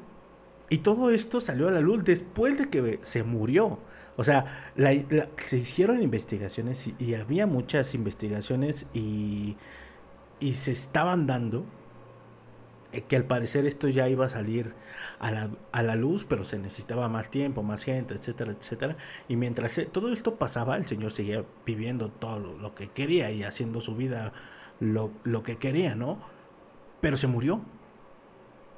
y 0.69 0.79
todo 0.79 1.11
esto 1.11 1.39
salió 1.39 1.67
a 1.67 1.71
la 1.71 1.79
luz 1.79 2.03
después 2.03 2.57
de 2.57 2.69
que 2.69 2.99
se 3.01 3.23
murió. 3.23 3.79
O 4.17 4.23
sea, 4.23 4.45
se 5.37 5.57
hicieron 5.57 6.01
investigaciones 6.01 6.91
y, 6.99 7.13
había 7.13 7.45
muchas 7.45 7.93
investigaciones 7.93 8.87
y, 8.93 9.55
y, 10.39 10.53
se 10.53 10.71
estaban 10.71 11.27
dando 11.27 11.65
eh, 12.91 13.01
que 13.01 13.15
al 13.15 13.25
parecer 13.25 13.67
esto 13.67 13.87
ya 13.87 14.09
iba 14.09 14.25
a 14.25 14.29
salir 14.29 14.73
a 15.19 15.31
la, 15.31 15.51
a 15.71 15.83
la, 15.83 15.95
luz, 15.95 16.25
pero 16.25 16.43
se 16.43 16.57
necesitaba 16.57 17.07
más 17.09 17.29
tiempo, 17.29 17.61
más 17.61 17.83
gente, 17.83 18.15
etcétera, 18.15 18.51
etcétera. 18.51 18.97
Y 19.27 19.35
mientras 19.35 19.79
todo 19.91 20.11
esto 20.11 20.35
pasaba, 20.35 20.77
el 20.77 20.85
Señor 20.87 21.11
seguía 21.11 21.45
viviendo 21.65 22.09
todo 22.09 22.39
lo, 22.39 22.57
lo 22.57 22.75
que 22.75 22.89
quería 22.89 23.31
y 23.31 23.43
haciendo 23.43 23.81
su 23.81 23.95
vida 23.95 24.33
lo, 24.79 25.11
lo 25.23 25.43
que 25.43 25.57
quería, 25.57 25.95
¿no? 25.95 26.19
Pero 27.01 27.17
se 27.17 27.27
murió 27.27 27.61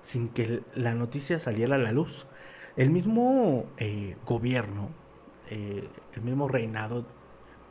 sin 0.01 0.29
que 0.29 0.61
la 0.75 0.93
noticia 0.95 1.39
saliera 1.39 1.75
a 1.75 1.79
la 1.79 1.91
luz. 1.91 2.27
El 2.75 2.89
mismo 2.91 3.65
eh, 3.77 4.15
gobierno, 4.25 4.89
eh, 5.49 5.87
el 6.13 6.21
mismo 6.21 6.47
reinado 6.47 7.05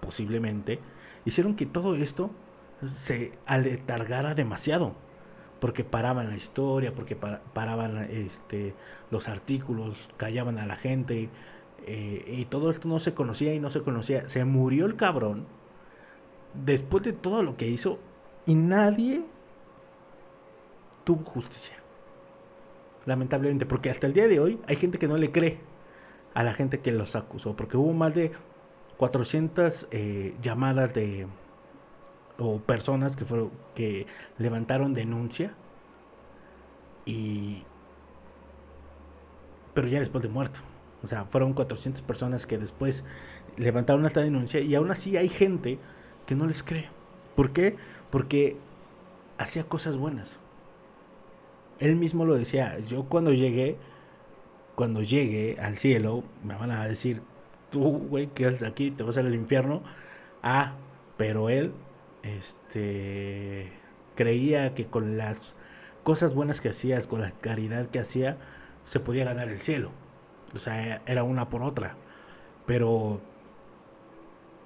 posiblemente, 0.00 0.80
hicieron 1.24 1.56
que 1.56 1.66
todo 1.66 1.96
esto 1.96 2.30
se 2.84 3.32
aletargara 3.46 4.34
demasiado. 4.34 4.94
Porque 5.60 5.82
paraban 5.82 6.28
la 6.28 6.36
historia, 6.36 6.94
porque 6.94 7.16
paraban 7.16 8.08
este, 8.12 8.74
los 9.10 9.28
artículos, 9.28 10.08
callaban 10.16 10.58
a 10.58 10.66
la 10.66 10.76
gente. 10.76 11.30
Eh, 11.84 12.24
y 12.28 12.44
todo 12.44 12.70
esto 12.70 12.88
no 12.88 13.00
se 13.00 13.12
conocía 13.12 13.54
y 13.54 13.60
no 13.60 13.70
se 13.70 13.82
conocía. 13.82 14.28
Se 14.28 14.44
murió 14.44 14.86
el 14.86 14.94
cabrón 14.94 15.46
después 16.54 17.02
de 17.02 17.12
todo 17.12 17.42
lo 17.42 17.56
que 17.56 17.66
hizo 17.66 17.98
y 18.46 18.54
nadie 18.54 19.24
tuvo 21.04 21.24
justicia 21.24 21.77
lamentablemente, 23.08 23.64
porque 23.64 23.88
hasta 23.88 24.06
el 24.06 24.12
día 24.12 24.28
de 24.28 24.38
hoy 24.38 24.60
hay 24.66 24.76
gente 24.76 24.98
que 24.98 25.08
no 25.08 25.16
le 25.16 25.32
cree 25.32 25.58
a 26.34 26.42
la 26.42 26.52
gente 26.52 26.80
que 26.80 26.92
los 26.92 27.16
acusó, 27.16 27.56
porque 27.56 27.78
hubo 27.78 27.94
más 27.94 28.14
de 28.14 28.32
400 28.98 29.88
eh, 29.90 30.34
llamadas 30.42 30.92
de 30.92 31.26
o 32.38 32.58
personas 32.58 33.16
que 33.16 33.24
fueron 33.24 33.50
que 33.74 34.06
levantaron 34.36 34.92
denuncia 34.92 35.54
y 37.06 37.64
pero 39.72 39.88
ya 39.88 40.00
después 40.00 40.22
de 40.22 40.28
muerto. 40.28 40.60
O 41.02 41.06
sea, 41.06 41.24
fueron 41.24 41.54
400 41.54 42.02
personas 42.02 42.46
que 42.46 42.58
después 42.58 43.04
levantaron 43.56 44.04
esta 44.04 44.20
denuncia 44.20 44.60
y 44.60 44.74
aún 44.74 44.90
así 44.90 45.16
hay 45.16 45.30
gente 45.30 45.78
que 46.26 46.34
no 46.34 46.46
les 46.46 46.62
cree. 46.62 46.90
¿Por 47.34 47.52
qué? 47.52 47.76
Porque 48.10 48.58
hacía 49.38 49.64
cosas 49.64 49.96
buenas 49.96 50.40
él 51.80 51.96
mismo 51.96 52.24
lo 52.24 52.34
decía, 52.36 52.78
yo 52.80 53.04
cuando 53.04 53.32
llegué, 53.32 53.76
cuando 54.74 55.02
llegue 55.02 55.56
al 55.60 55.78
cielo, 55.78 56.24
me 56.44 56.54
van 56.54 56.70
a 56.70 56.86
decir, 56.86 57.22
tú, 57.70 57.98
güey, 58.08 58.28
que 58.28 58.46
haces 58.46 58.62
aquí? 58.62 58.90
Te 58.90 59.02
vas 59.02 59.16
al 59.16 59.34
infierno. 59.34 59.82
Ah, 60.42 60.74
pero 61.16 61.50
él, 61.50 61.72
este, 62.22 63.70
creía 64.14 64.74
que 64.74 64.86
con 64.86 65.16
las 65.18 65.54
cosas 66.02 66.34
buenas 66.34 66.60
que 66.60 66.70
hacías, 66.70 67.06
con 67.06 67.20
la 67.20 67.32
caridad 67.32 67.86
que 67.88 67.98
hacía, 67.98 68.38
se 68.84 69.00
podía 69.00 69.24
ganar 69.24 69.48
el 69.48 69.58
cielo. 69.58 69.90
O 70.54 70.58
sea, 70.58 71.02
era 71.06 71.22
una 71.24 71.48
por 71.48 71.62
otra. 71.62 71.96
Pero 72.66 73.20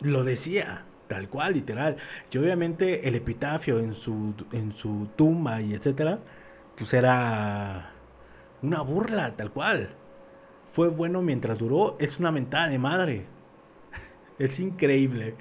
lo 0.00 0.24
decía, 0.24 0.84
tal 1.08 1.28
cual, 1.28 1.54
literal. 1.54 1.96
Y 2.30 2.38
obviamente 2.38 3.08
el 3.08 3.14
epitafio 3.14 3.80
en 3.80 3.94
su, 3.94 4.34
en 4.52 4.72
su 4.72 5.08
tumba 5.16 5.60
y 5.60 5.74
etcétera, 5.74 6.20
pues 6.76 6.92
era 6.94 7.92
una 8.62 8.82
burla, 8.82 9.36
tal 9.36 9.50
cual. 9.52 9.94
Fue 10.68 10.88
bueno 10.88 11.20
mientras 11.22 11.58
duró, 11.58 11.96
es 11.98 12.18
una 12.18 12.32
mentada 12.32 12.68
de 12.68 12.78
madre. 12.78 13.26
es 14.38 14.58
increíble 14.60 15.36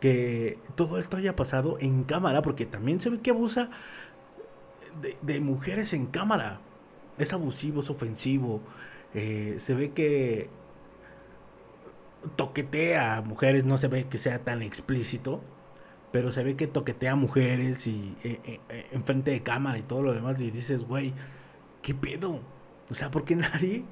que 0.00 0.58
todo 0.74 0.98
esto 0.98 1.16
haya 1.16 1.36
pasado 1.36 1.78
en 1.80 2.04
cámara, 2.04 2.42
porque 2.42 2.66
también 2.66 3.00
se 3.00 3.10
ve 3.10 3.20
que 3.20 3.30
abusa 3.30 3.70
de, 5.22 5.40
mujeres 5.40 5.92
en 5.92 6.06
cámara. 6.06 6.60
Es 7.18 7.32
abusivo, 7.32 7.80
es 7.80 7.90
ofensivo. 7.90 8.60
Eh, 9.14 9.56
se 9.58 9.74
ve 9.74 9.92
que 9.92 10.50
toquetea 12.36 13.16
a 13.16 13.22
mujeres, 13.22 13.64
no 13.64 13.78
se 13.78 13.88
ve 13.88 14.06
que 14.08 14.18
sea 14.18 14.40
tan 14.40 14.62
explícito 14.62 15.40
pero 16.12 16.32
se 16.32 16.42
ve 16.42 16.56
que 16.56 16.66
toquetea 16.66 17.14
mujeres 17.14 17.86
y 17.86 18.16
eh, 18.24 18.40
eh, 18.44 18.60
eh, 18.68 18.88
enfrente 18.92 19.30
de 19.30 19.42
cámara 19.42 19.78
y 19.78 19.82
todo 19.82 20.02
lo 20.02 20.12
demás 20.12 20.40
y 20.40 20.50
dices, 20.50 20.84
güey, 20.84 21.12
¿qué 21.82 21.94
pedo? 21.94 22.40
O 22.90 22.94
sea, 22.94 23.10
¿por 23.10 23.24
qué 23.24 23.36
nadie 23.36 23.84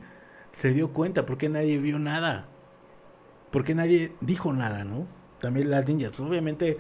se 0.53 0.73
dio 0.73 0.93
cuenta? 0.93 1.27
¿Por 1.27 1.39
qué 1.39 1.49
nadie 1.49 1.79
vio 1.79 1.99
nada? 1.99 2.47
¿Por 3.51 3.65
qué 3.65 3.75
nadie 3.75 4.13
dijo 4.21 4.53
nada, 4.53 4.85
no? 4.85 5.07
También 5.41 5.71
las 5.71 5.87
ninjas, 5.87 6.19
obviamente 6.21 6.79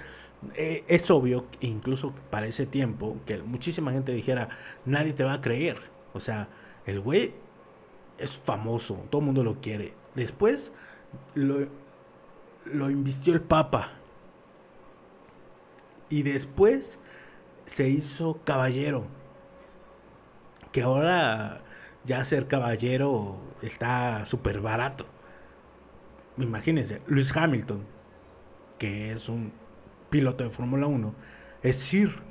es 0.54 1.10
obvio, 1.10 1.46
incluso 1.60 2.14
para 2.30 2.46
ese 2.46 2.66
tiempo, 2.66 3.16
que 3.26 3.38
muchísima 3.38 3.92
gente 3.92 4.12
dijera, 4.12 4.48
nadie 4.84 5.12
te 5.12 5.24
va 5.24 5.34
a 5.34 5.40
creer. 5.40 5.78
O 6.12 6.20
sea, 6.20 6.48
el 6.86 7.00
güey 7.00 7.34
es 8.18 8.38
famoso, 8.38 9.04
todo 9.10 9.20
el 9.20 9.26
mundo 9.26 9.44
lo 9.44 9.60
quiere. 9.60 9.94
Después 10.14 10.72
lo, 11.34 11.68
lo 12.66 12.90
invistió 12.90 13.32
el 13.32 13.40
Papa 13.40 13.97
y 16.10 16.22
después 16.22 17.00
se 17.64 17.88
hizo 17.88 18.40
caballero. 18.44 19.06
Que 20.72 20.82
ahora 20.82 21.62
ya 22.04 22.24
ser 22.24 22.46
caballero 22.46 23.38
está 23.62 24.24
súper 24.26 24.60
barato. 24.60 25.06
Imagínense, 26.36 27.02
Luis 27.06 27.36
Hamilton, 27.36 27.84
que 28.78 29.12
es 29.12 29.28
un 29.28 29.52
piloto 30.10 30.44
de 30.44 30.50
Fórmula 30.50 30.86
1, 30.86 31.14
es 31.62 31.76
Sir. 31.76 32.22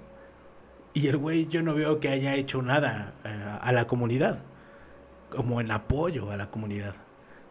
Y 0.93 1.07
el 1.07 1.17
güey 1.17 1.47
yo 1.47 1.61
no 1.61 1.73
veo 1.75 1.99
que 1.99 2.09
haya 2.09 2.35
hecho 2.35 2.61
nada 2.61 3.13
eh, 3.23 3.57
a 3.61 3.71
la 3.71 3.85
comunidad, 3.85 4.43
como 5.29 5.61
en 5.61 5.71
apoyo 5.71 6.31
a 6.31 6.37
la 6.37 6.49
comunidad, 6.49 6.95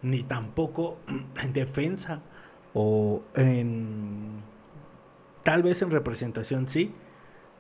ni 0.03 0.23
tampoco 0.23 0.99
en 1.43 1.53
defensa 1.53 2.23
o 2.75 3.23
en 3.35 4.43
Tal 5.47 5.63
vez 5.63 5.81
en 5.81 5.93
representación 5.93 6.67
sí, 6.67 6.93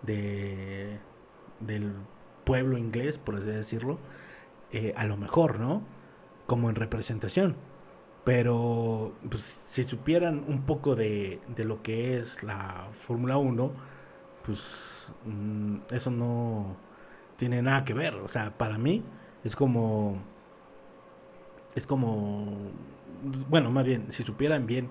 de, 0.02 0.98
del 1.60 1.92
pueblo 2.42 2.78
inglés, 2.78 3.16
por 3.16 3.36
así 3.36 3.46
decirlo, 3.46 4.00
eh, 4.72 4.92
a 4.96 5.04
lo 5.04 5.16
mejor, 5.16 5.60
¿no? 5.60 5.84
Como 6.46 6.68
en 6.68 6.74
representación. 6.74 7.54
Pero 8.24 9.14
pues, 9.30 9.42
si 9.42 9.84
supieran 9.84 10.44
un 10.48 10.62
poco 10.62 10.96
de, 10.96 11.40
de 11.46 11.64
lo 11.64 11.80
que 11.84 12.18
es 12.18 12.42
la 12.42 12.88
Fórmula 12.90 13.38
1, 13.38 13.70
pues 14.42 15.14
mm, 15.24 15.76
eso 15.90 16.10
no 16.10 16.76
tiene 17.36 17.62
nada 17.62 17.84
que 17.84 17.94
ver. 17.94 18.16
O 18.16 18.26
sea, 18.26 18.58
para 18.58 18.78
mí 18.78 19.04
es 19.44 19.54
como... 19.54 20.18
Es 21.76 21.86
como... 21.86 22.72
Bueno, 23.48 23.70
más 23.70 23.84
bien, 23.84 24.10
si 24.10 24.24
supieran 24.24 24.66
bien 24.66 24.88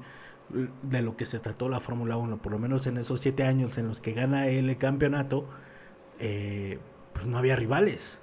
de 0.49 1.01
lo 1.01 1.17
que 1.17 1.25
se 1.25 1.39
trató 1.39 1.69
la 1.69 1.79
Fórmula 1.79 2.17
1, 2.17 2.37
por 2.37 2.51
lo 2.51 2.59
menos 2.59 2.87
en 2.87 2.97
esos 2.97 3.19
siete 3.19 3.43
años 3.43 3.77
en 3.77 3.87
los 3.87 4.01
que 4.01 4.13
gana 4.13 4.47
el 4.47 4.77
campeonato, 4.77 5.47
eh, 6.19 6.79
pues 7.13 7.25
no 7.25 7.37
había 7.37 7.55
rivales. 7.55 8.19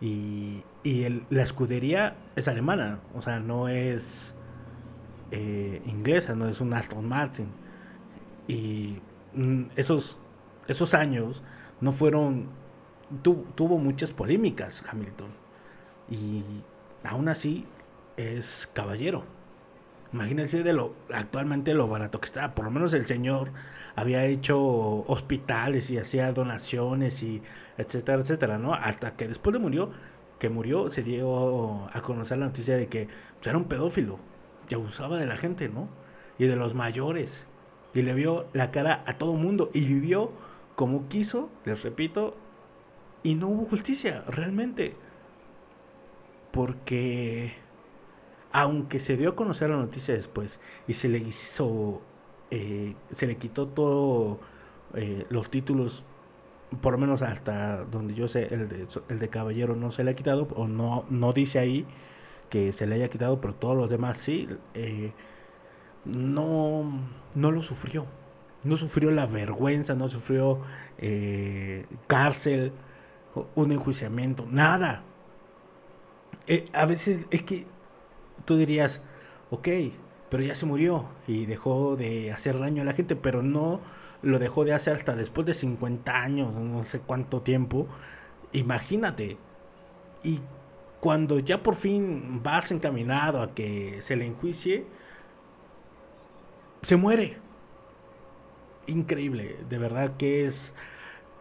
Y, 0.00 0.62
y 0.84 1.24
la 1.30 1.42
escudería 1.42 2.16
es 2.36 2.46
alemana, 2.46 3.00
o 3.14 3.20
sea, 3.22 3.40
no 3.40 3.68
es 3.68 4.34
eh, 5.30 5.82
inglesa, 5.84 6.34
no 6.34 6.48
es 6.48 6.60
un 6.60 6.72
Aston 6.72 7.06
Martin. 7.06 7.48
Y 8.46 8.98
mm, 9.34 9.64
esos, 9.76 10.20
esos 10.68 10.94
años 10.94 11.42
no 11.80 11.92
fueron, 11.92 12.48
tuvo 13.22 13.78
muchas 13.78 14.12
polémicas 14.12 14.82
Hamilton. 14.88 15.30
Y 16.10 16.42
aún 17.04 17.28
así 17.28 17.66
es 18.16 18.68
caballero. 18.72 19.24
Imagínense 20.12 20.62
de 20.62 20.72
lo 20.72 20.94
actualmente 21.12 21.74
lo 21.74 21.88
barato 21.88 22.20
que 22.20 22.26
está. 22.26 22.54
Por 22.54 22.64
lo 22.64 22.70
menos 22.70 22.94
el 22.94 23.06
señor 23.06 23.52
había 23.94 24.24
hecho 24.24 24.58
hospitales 25.06 25.90
y 25.90 25.98
hacía 25.98 26.32
donaciones 26.32 27.22
y 27.22 27.42
etcétera, 27.76 28.18
etcétera, 28.20 28.58
¿no? 28.58 28.74
Hasta 28.74 29.16
que 29.16 29.28
después 29.28 29.52
de 29.52 29.58
murió, 29.58 29.90
que 30.38 30.48
murió, 30.48 30.90
se 30.90 31.02
dio 31.02 31.88
a 31.92 32.00
conocer 32.02 32.38
la 32.38 32.46
noticia 32.46 32.76
de 32.76 32.86
que 32.88 33.08
pues, 33.36 33.46
era 33.46 33.58
un 33.58 33.64
pedófilo 33.64 34.18
y 34.68 34.74
abusaba 34.74 35.18
de 35.18 35.26
la 35.26 35.36
gente, 35.36 35.68
¿no? 35.68 35.88
Y 36.38 36.46
de 36.46 36.56
los 36.56 36.74
mayores. 36.74 37.46
Y 37.94 38.02
le 38.02 38.14
vio 38.14 38.46
la 38.52 38.70
cara 38.70 39.02
a 39.06 39.14
todo 39.14 39.34
mundo 39.34 39.70
y 39.74 39.86
vivió 39.86 40.32
como 40.76 41.08
quiso, 41.08 41.50
les 41.64 41.82
repito, 41.82 42.36
y 43.22 43.34
no 43.34 43.48
hubo 43.48 43.66
justicia, 43.66 44.22
realmente. 44.28 44.94
Porque 46.52 47.54
aunque 48.52 48.98
se 48.98 49.16
dio 49.16 49.30
a 49.30 49.36
conocer 49.36 49.70
la 49.70 49.76
noticia 49.76 50.14
después 50.14 50.60
y 50.86 50.94
se 50.94 51.08
le 51.08 51.18
hizo, 51.18 52.00
eh, 52.50 52.94
se 53.10 53.26
le 53.26 53.36
quitó 53.36 53.68
todo 53.68 54.40
eh, 54.94 55.26
los 55.28 55.50
títulos, 55.50 56.04
por 56.80 56.92
lo 56.92 56.98
menos 56.98 57.22
hasta 57.22 57.84
donde 57.84 58.14
yo 58.14 58.28
sé, 58.28 58.52
el 58.52 58.68
de, 58.68 58.86
el 59.08 59.18
de 59.18 59.28
caballero 59.28 59.76
no 59.76 59.90
se 59.90 60.04
le 60.04 60.12
ha 60.12 60.14
quitado, 60.14 60.48
o 60.56 60.66
no, 60.66 61.04
no 61.10 61.32
dice 61.32 61.58
ahí 61.58 61.86
que 62.50 62.72
se 62.72 62.86
le 62.86 62.96
haya 62.96 63.08
quitado, 63.08 63.40
pero 63.40 63.54
todos 63.54 63.76
los 63.76 63.90
demás 63.90 64.16
sí, 64.18 64.48
eh, 64.74 65.12
no, 66.04 66.84
no 67.34 67.50
lo 67.50 67.62
sufrió. 67.62 68.06
No 68.64 68.76
sufrió 68.76 69.12
la 69.12 69.26
vergüenza, 69.26 69.94
no 69.94 70.08
sufrió 70.08 70.60
cárcel, 72.08 72.72
un 73.54 73.70
enjuiciamiento, 73.70 74.46
nada. 74.50 75.04
a 76.72 76.86
veces 76.86 77.26
es 77.30 77.44
que 77.44 77.66
tú 78.44 78.56
dirías, 78.56 79.02
ok, 79.50 79.68
pero 80.28 80.42
ya 80.42 80.54
se 80.54 80.66
murió 80.66 81.06
y 81.26 81.46
dejó 81.46 81.96
de 81.96 82.32
hacer 82.32 82.58
daño 82.58 82.82
a 82.82 82.84
la 82.84 82.92
gente, 82.92 83.16
pero 83.16 83.42
no 83.42 83.80
lo 84.22 84.38
dejó 84.38 84.64
de 84.64 84.74
hacer 84.74 84.94
hasta 84.96 85.14
después 85.14 85.46
de 85.46 85.54
50 85.54 86.12
años, 86.20 86.54
no 86.54 86.84
sé 86.84 87.00
cuánto 87.00 87.42
tiempo. 87.42 87.86
Imagínate. 88.52 89.36
Y 90.22 90.40
cuando 91.00 91.38
ya 91.38 91.62
por 91.62 91.76
fin 91.76 92.42
vas 92.42 92.70
encaminado 92.72 93.42
a 93.42 93.54
que 93.54 94.02
se 94.02 94.16
le 94.16 94.26
enjuicie, 94.26 94.86
se 96.82 96.96
muere. 96.96 97.38
Increíble, 98.86 99.58
de 99.68 99.78
verdad 99.78 100.16
que 100.16 100.44
es 100.44 100.72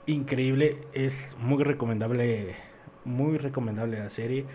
increíble, 0.06 0.86
es 0.94 1.36
muy 1.40 1.64
recomendable, 1.64 2.56
muy 3.06 3.38
recomendable 3.38 4.00
la 4.00 4.10
serie 4.10 4.46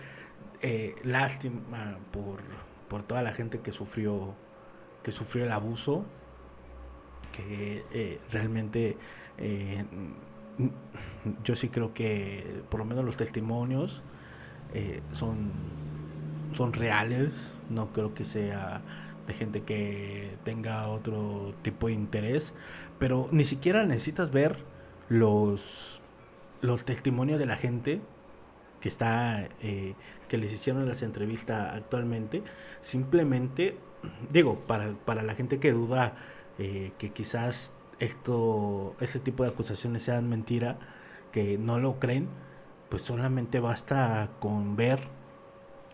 eh, 0.63 0.95
lástima 1.03 1.99
por, 2.13 2.41
por, 2.89 3.03
toda 3.03 3.23
la 3.23 3.33
gente 3.33 3.61
que 3.61 3.73
sufrió, 3.73 4.35
que 5.03 5.11
sufrió 5.11 5.45
el 5.45 5.53
abuso, 5.53 6.05
que 7.33 7.85
eh, 7.93 8.21
realmente 8.31 8.97
eh, 9.39 9.85
yo 11.43 11.57
sí 11.57 11.69
creo 11.69 11.95
que 11.95 12.63
por 12.69 12.81
lo 12.81 12.87
menos 12.87 13.05
los 13.05 13.17
testimonios 13.17 14.03
son, 15.11 15.53
son 16.55 16.73
reales, 16.73 17.59
no 17.69 17.93
creo 17.93 18.15
que 18.15 18.25
sea 18.25 18.81
de 19.27 19.35
gente 19.35 19.63
que 19.63 20.37
tenga 20.45 20.89
otro 20.89 21.55
tipo 21.63 21.89
de 21.89 21.93
interés, 21.93 22.55
pero 22.99 23.29
ni 23.33 23.45
siquiera 23.45 23.85
necesitas 23.85 24.31
ver 24.31 24.57
los, 25.09 26.01
los 26.61 26.85
testimonios 26.85 27.39
de 27.39 27.47
la 27.47 27.57
gente 27.57 28.01
que 28.83 28.89
está 28.89 29.49
eh, 29.63 29.95
que 30.29 30.37
les 30.37 30.53
hicieron 30.53 30.89
las 30.89 31.03
entrevistas 31.03 31.73
actualmente 31.73 32.43
simplemente 32.81 33.79
digo 34.31 34.59
para, 34.67 34.93
para 35.05 35.23
la 35.23 35.37
gente 35.37 35.61
que 35.61 35.71
duda 35.71 36.17
eh, 36.59 36.91
que 36.99 37.13
quizás 37.13 37.75
esto 38.01 38.97
este 39.01 39.21
tipo 39.21 39.45
de 39.45 39.51
acusaciones 39.51 40.03
sean 40.03 40.29
mentira 40.29 40.81
que 41.31 41.59
no 41.59 41.79
lo 41.79 42.01
creen 42.01 42.29
pues 42.89 43.03
solamente 43.03 43.61
basta 43.61 44.31
con 44.41 44.75
ver 44.75 44.99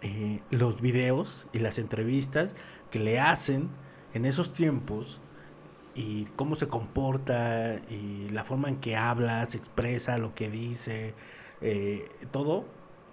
eh, 0.01 0.41
los 0.51 0.81
videos 0.81 1.47
y 1.53 1.59
las 1.59 1.79
entrevistas 1.79 2.55
que 2.91 3.01
le 3.01 3.21
hacen 3.21 3.69
en 4.15 4.25
esos 4.25 4.55
tiempos 4.55 5.21
y 5.95 6.25
cómo 6.37 6.55
se 6.55 6.69
comporta 6.69 7.81
y 7.91 8.31
la 8.31 8.45
forma 8.45 8.69
en 8.69 8.77
que 8.77 8.97
habla, 8.97 9.45
se 9.47 9.59
expresa, 9.59 10.17
lo 10.17 10.35
que 10.35 10.49
dice, 10.49 11.15
todo 12.31 12.67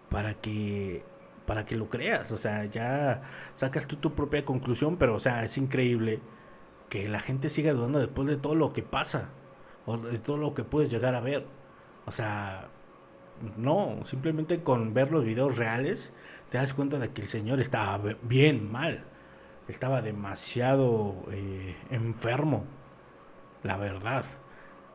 para 0.10 0.36
que 0.36 1.04
para 1.46 1.65
que 1.65 1.76
lo 1.76 1.89
creas, 1.89 2.32
o 2.32 2.38
sea, 2.38 2.65
ya 2.65 3.22
sacas 3.56 3.88
tú 3.88 3.98
tu 3.98 4.15
propia 4.15 4.44
conclusión, 4.46 4.98
pero 4.98 5.15
o 5.15 5.20
sea, 5.20 5.44
es 5.46 5.58
increíble 5.60 6.20
que 6.89 7.08
la 7.08 7.20
gente 7.20 7.50
siga 7.50 7.74
dudando 7.74 8.00
después 8.00 8.28
de 8.28 8.38
todo 8.38 8.56
lo 8.56 8.74
que 8.74 8.82
pasa 8.84 9.30
o 9.86 9.98
de 9.98 10.18
todo 10.20 10.38
lo 10.38 10.54
que 10.54 10.63
puedes 10.63 10.89
llegar 10.91 11.15
a 11.15 11.22
ver. 11.22 11.46
O 12.06 12.12
sea, 12.12 12.70
no, 13.58 14.00
simplemente 14.04 14.63
con 14.63 14.94
ver 14.94 15.12
los 15.12 15.26
videos 15.26 15.58
reales 15.58 16.13
te 16.50 16.58
das 16.58 16.74
cuenta 16.74 17.00
de 17.00 17.12
que 17.12 17.22
el 17.22 17.28
señor 17.28 17.60
estaba 17.60 18.15
bien 18.22 18.72
mal, 18.72 19.04
estaba 19.68 20.02
demasiado 20.02 21.15
eh, 21.32 21.76
enfermo, 21.91 22.65
la 23.63 23.78
verdad. 23.78 24.26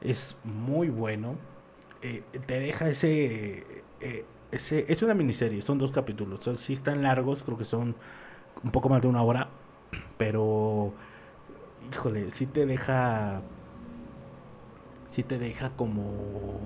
Es 0.00 0.36
muy 0.44 0.88
bueno, 0.88 1.36
eh, 2.02 2.22
te 2.46 2.60
deja 2.60 2.88
ese... 2.88 3.84
Eh, 4.00 4.24
es, 4.52 5.02
una 5.02 5.14
miniserie, 5.14 5.62
son 5.62 5.78
dos 5.78 5.92
capítulos. 5.92 6.40
Son, 6.40 6.56
sí 6.56 6.72
están 6.72 7.02
largos, 7.02 7.42
creo 7.42 7.56
que 7.56 7.64
son 7.64 7.94
un 8.62 8.70
poco 8.70 8.88
más 8.88 9.02
de 9.02 9.08
una 9.08 9.22
hora. 9.22 9.48
Pero, 10.18 10.92
híjole, 11.92 12.30
sí 12.30 12.46
te 12.46 12.66
deja. 12.66 13.42
Sí 15.10 15.22
te 15.22 15.38
deja 15.38 15.70
como. 15.76 16.60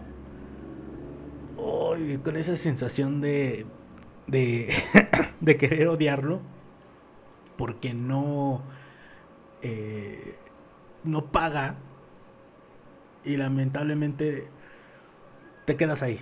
con 1.57 2.37
esa 2.37 2.57
sensación 2.57 3.21
de. 3.21 3.67
de. 4.27 4.73
de 5.41 5.57
querer 5.57 5.89
odiarlo. 5.89 6.41
Porque 7.57 7.95
no. 7.95 8.63
Eh, 9.63 10.37
no 11.05 11.27
paga. 11.27 11.77
Y 13.25 13.37
lamentablemente. 13.37 14.49
te 15.67 15.77
quedas 15.77 16.03
ahí. 16.03 16.21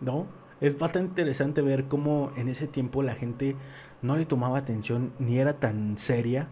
¿No? 0.00 0.26
Es 0.66 0.78
bastante 0.78 1.10
interesante 1.10 1.60
ver 1.60 1.88
cómo 1.88 2.32
en 2.36 2.48
ese 2.48 2.66
tiempo 2.66 3.02
la 3.02 3.14
gente 3.14 3.54
no 4.00 4.16
le 4.16 4.24
tomaba 4.24 4.58
atención 4.58 5.12
ni 5.18 5.38
era 5.38 5.60
tan 5.60 5.98
seria 5.98 6.48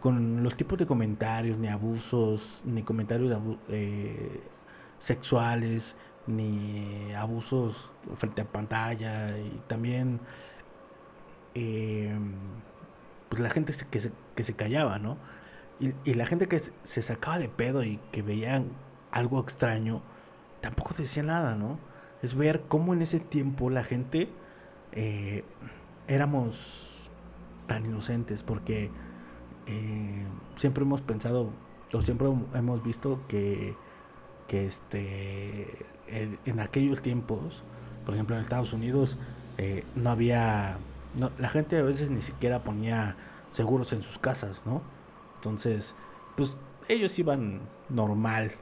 con 0.00 0.42
los 0.42 0.54
tipos 0.54 0.78
de 0.78 0.84
comentarios, 0.84 1.56
ni 1.56 1.68
abusos, 1.68 2.60
ni 2.66 2.82
comentarios 2.82 3.34
eh, 3.70 4.42
sexuales, 4.98 5.96
ni 6.26 7.10
abusos 7.14 7.90
frente 8.16 8.42
a 8.42 8.44
pantalla 8.44 9.38
y 9.38 9.62
también 9.66 10.20
em, 11.54 12.34
pues 13.30 13.40
la 13.40 13.48
gente 13.48 13.72
que 13.90 14.00
se, 14.00 14.12
que 14.34 14.44
se 14.44 14.54
callaba, 14.54 14.98
¿no? 14.98 15.16
Y, 15.80 15.94
y, 16.04 16.14
la 16.14 16.26
gente 16.26 16.48
que 16.48 16.60
se 16.60 17.02
sacaba 17.02 17.38
de 17.38 17.48
pedo 17.48 17.82
y 17.82 17.98
que 18.12 18.22
veían 18.22 18.68
algo 19.10 19.40
extraño, 19.40 20.02
tampoco 20.60 20.94
decía 20.98 21.22
nada, 21.22 21.56
¿no? 21.56 21.78
Es 22.24 22.34
ver 22.34 22.62
cómo 22.68 22.94
en 22.94 23.02
ese 23.02 23.20
tiempo 23.20 23.68
la 23.68 23.84
gente 23.84 24.30
eh, 24.92 25.44
éramos 26.08 27.10
tan 27.66 27.84
inocentes, 27.84 28.42
porque 28.42 28.90
eh, 29.66 30.24
siempre 30.56 30.84
hemos 30.84 31.02
pensado, 31.02 31.50
o 31.92 32.00
siempre 32.00 32.28
hemos 32.54 32.82
visto 32.82 33.20
que, 33.28 33.76
que 34.48 34.66
este, 34.66 35.68
en, 36.08 36.60
aquellos 36.60 37.02
tiempos, 37.02 37.62
por 38.06 38.14
ejemplo 38.14 38.36
en 38.36 38.42
Estados 38.42 38.72
Unidos, 38.72 39.18
eh, 39.58 39.84
no 39.94 40.10
había, 40.10 40.78
la 41.38 41.48
gente 41.50 41.76
a 41.76 41.82
veces 41.82 42.10
ni 42.10 42.22
siquiera 42.22 42.60
ponía 42.60 43.16
seguros 43.50 43.92
en 43.92 44.00
sus 44.00 44.18
casas, 44.18 44.62
¿no? 44.64 44.80
Entonces, 45.36 45.94
pues 46.36 46.56
ellos 46.88 47.18
iban 47.18 47.60
normal 47.90 48.52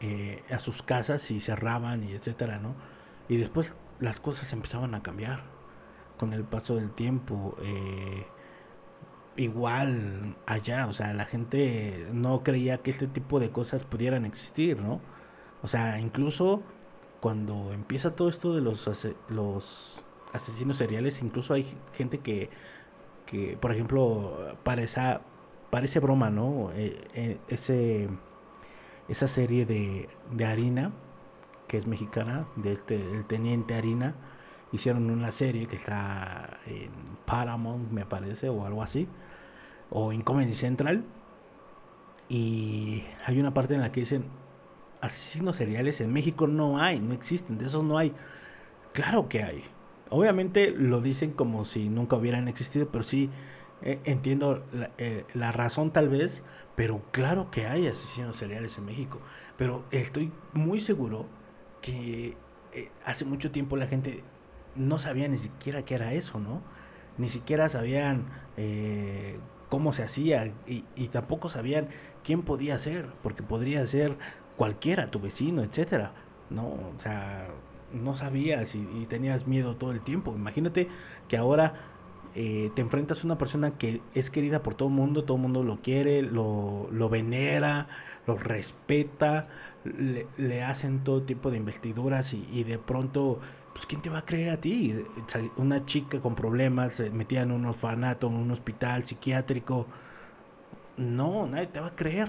eh, 0.00 0.42
a 0.50 0.58
sus 0.58 0.82
casas 0.82 1.30
y 1.30 1.40
cerraban 1.40 2.02
y 2.02 2.12
etcétera, 2.12 2.58
¿no? 2.58 2.74
Y 3.28 3.38
después 3.38 3.74
las 4.00 4.20
cosas 4.20 4.52
empezaban 4.52 4.94
a 4.94 5.02
cambiar 5.02 5.42
con 6.18 6.32
el 6.32 6.44
paso 6.44 6.76
del 6.76 6.90
tiempo. 6.90 7.56
Eh, 7.62 8.26
igual 9.36 10.36
allá, 10.46 10.86
o 10.86 10.92
sea, 10.92 11.14
la 11.14 11.24
gente 11.24 12.08
no 12.12 12.42
creía 12.42 12.78
que 12.78 12.90
este 12.90 13.06
tipo 13.06 13.40
de 13.40 13.50
cosas 13.50 13.84
pudieran 13.84 14.24
existir, 14.24 14.80
¿no? 14.80 15.00
O 15.62 15.68
sea, 15.68 15.98
incluso 16.00 16.62
cuando 17.20 17.72
empieza 17.72 18.14
todo 18.14 18.28
esto 18.28 18.54
de 18.54 18.60
los, 18.60 18.88
los 19.28 20.04
asesinos 20.32 20.76
seriales, 20.76 21.22
incluso 21.22 21.54
hay 21.54 21.66
gente 21.92 22.18
que, 22.18 22.50
que 23.26 23.56
por 23.60 23.72
ejemplo, 23.72 24.56
parece, 24.62 25.18
parece 25.70 26.00
broma, 26.00 26.30
¿no? 26.30 26.70
Eh, 26.74 27.38
ese, 27.48 28.08
esa 29.08 29.28
serie 29.28 29.66
de, 29.66 30.08
de 30.32 30.44
Harina, 30.44 30.92
que 31.68 31.76
es 31.76 31.86
mexicana, 31.86 32.46
de 32.56 32.72
este, 32.72 32.96
el 32.96 33.24
Teniente 33.26 33.74
Harina, 33.74 34.14
hicieron 34.72 35.10
una 35.10 35.30
serie 35.30 35.66
que 35.66 35.76
está 35.76 36.58
en 36.66 36.90
Paramount, 37.24 37.90
me 37.90 38.04
parece, 38.04 38.48
o 38.48 38.66
algo 38.66 38.82
así, 38.82 39.08
o 39.90 40.12
en 40.12 40.22
Comedy 40.22 40.54
Central. 40.54 41.04
Y 42.28 43.04
hay 43.24 43.38
una 43.38 43.54
parte 43.54 43.74
en 43.74 43.80
la 43.80 43.92
que 43.92 44.00
dicen, 44.00 44.24
asesinos 45.00 45.56
seriales 45.56 46.00
en 46.00 46.12
México 46.12 46.46
no 46.46 46.78
hay, 46.78 47.00
no 47.00 47.14
existen, 47.14 47.58
de 47.58 47.66
esos 47.66 47.84
no 47.84 47.98
hay. 47.98 48.12
Claro 48.92 49.28
que 49.28 49.42
hay. 49.42 49.62
Obviamente 50.10 50.70
lo 50.70 51.00
dicen 51.00 51.32
como 51.32 51.64
si 51.64 51.88
nunca 51.88 52.16
hubieran 52.16 52.48
existido, 52.48 52.88
pero 52.88 53.04
sí 53.04 53.30
eh, 53.82 54.00
entiendo 54.04 54.64
eh, 54.98 55.24
la, 55.34 55.52
razón 55.52 55.92
tal 55.92 56.08
vez, 56.08 56.42
pero 56.74 57.02
claro 57.10 57.50
que 57.50 57.66
hay 57.66 57.86
asesinos 57.86 58.36
seriales 58.36 58.78
en 58.78 58.86
México. 58.86 59.20
Pero 59.56 59.84
estoy 59.90 60.32
muy 60.52 60.80
seguro 60.80 61.26
que 61.82 62.36
eh, 62.72 62.90
hace 63.04 63.24
mucho 63.24 63.50
tiempo 63.50 63.76
la 63.76 63.86
gente 63.86 64.22
no 64.74 64.98
sabía 64.98 65.28
ni 65.28 65.38
siquiera 65.38 65.84
qué 65.84 65.94
era 65.94 66.12
eso, 66.12 66.40
¿no? 66.40 66.62
Ni 67.18 67.28
siquiera 67.28 67.68
sabían 67.68 68.26
cómo 69.68 69.92
se 69.92 70.02
hacía 70.02 70.52
y, 70.66 71.08
tampoco 71.08 71.48
sabían 71.48 71.88
quién 72.24 72.42
podía 72.42 72.78
ser, 72.78 73.06
porque 73.22 73.42
podría 73.42 73.86
ser 73.86 74.16
cualquiera, 74.56 75.10
tu 75.10 75.20
vecino, 75.20 75.62
etcétera. 75.62 76.12
No, 76.50 76.66
o 76.68 76.94
sea, 76.98 77.48
no 77.92 78.14
sabías 78.14 78.74
y, 78.74 79.06
tenías 79.06 79.46
miedo 79.46 79.76
todo 79.76 79.92
el 79.92 80.00
tiempo. 80.02 80.34
Imagínate 80.34 80.88
que 81.28 81.36
ahora 81.36 81.74
eh, 82.38 82.70
te 82.74 82.82
enfrentas 82.82 83.22
a 83.22 83.26
una 83.26 83.38
persona 83.38 83.78
que 83.78 84.02
es 84.12 84.28
querida 84.28 84.62
por 84.62 84.74
todo 84.74 84.90
el 84.90 84.94
mundo, 84.94 85.24
todo 85.24 85.38
el 85.38 85.42
mundo 85.42 85.62
lo 85.64 85.80
quiere, 85.80 86.20
lo, 86.20 86.86
lo 86.92 87.08
venera, 87.08 87.88
lo 88.26 88.36
respeta, 88.36 89.48
le, 89.84 90.62
hacen 90.62 91.02
todo 91.02 91.22
tipo 91.22 91.50
de 91.50 91.56
investiduras 91.56 92.34
y, 92.34 92.62
de 92.64 92.78
pronto, 92.78 93.40
pues 93.72 93.86
¿quién 93.86 94.02
te 94.02 94.10
va 94.10 94.18
a 94.18 94.24
creer 94.26 94.50
a 94.50 94.60
ti? 94.60 95.02
Una 95.56 95.86
chica 95.86 96.20
con 96.20 96.34
problemas 96.34 97.00
metida 97.10 97.40
en 97.40 97.52
un 97.52 97.64
orfanato, 97.64 98.26
en 98.26 98.34
un 98.34 98.50
hospital 98.50 99.04
psiquiátrico, 99.04 99.86
no, 100.98 101.46
nadie 101.46 101.68
te 101.68 101.80
va 101.80 101.86
a 101.86 101.96
creer. 101.96 102.28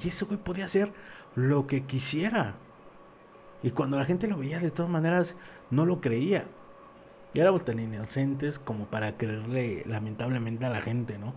Y 0.00 0.06
ese 0.06 0.26
güey 0.26 0.38
podía 0.38 0.66
hacer 0.66 0.92
lo 1.34 1.66
que 1.66 1.82
quisiera. 1.86 2.54
Y 3.64 3.72
cuando 3.72 3.98
la 3.98 4.04
gente 4.04 4.28
lo 4.28 4.38
veía, 4.38 4.60
de 4.60 4.70
todas 4.70 4.92
maneras, 4.92 5.34
no 5.70 5.86
lo 5.86 6.00
creía. 6.00 6.46
Y 7.32 7.40
éramos 7.40 7.64
tan 7.64 7.78
inocentes 7.78 8.58
como 8.58 8.86
para 8.86 9.16
creerle 9.16 9.84
lamentablemente 9.86 10.64
a 10.66 10.70
la 10.70 10.80
gente, 10.80 11.18
¿no? 11.18 11.34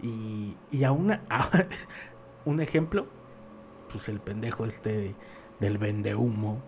Y, 0.00 0.56
y 0.70 0.84
a 0.84 0.92
una, 0.92 1.22
un 2.44 2.60
ejemplo, 2.60 3.06
pues 3.90 4.08
el 4.08 4.20
pendejo 4.20 4.66
este 4.66 5.14
del 5.60 5.78
vende 5.78 6.14
humo, 6.14 6.62